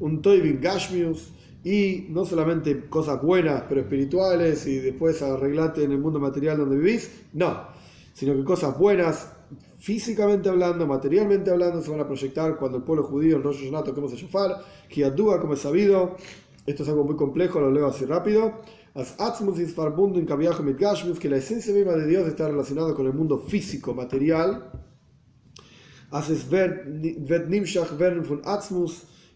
[0.00, 5.98] un Toivin Gashmius, y no solamente cosas buenas pero espirituales y después arreglate en el
[5.98, 7.66] mundo material donde vivís, no,
[8.14, 9.32] sino que cosas buenas
[9.78, 13.84] físicamente hablando, materialmente hablando, se van a proyectar cuando el pueblo judío en Rosh Hashanah
[13.84, 14.56] toquemos el shofar,
[14.88, 16.16] Kiadúa, como es sabido,
[16.64, 18.60] esto es algo muy complejo, lo leo así rápido,
[18.94, 24.70] is verbunden que la esencia misma de Dios está relacionada con el mundo físico, material,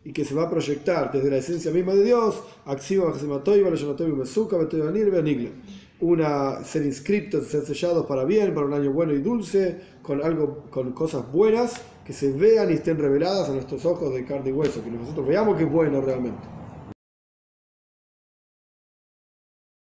[0.04, 2.42] y que se va a proyectar desde la esencia misma de Dios,
[6.00, 10.64] una ser inscriptos, ser sellados para bien, para un año bueno y dulce, con algo,
[10.70, 14.52] con cosas buenas que se vean y estén reveladas a nuestros ojos de carne y
[14.52, 16.63] hueso, que nosotros veamos que es bueno realmente.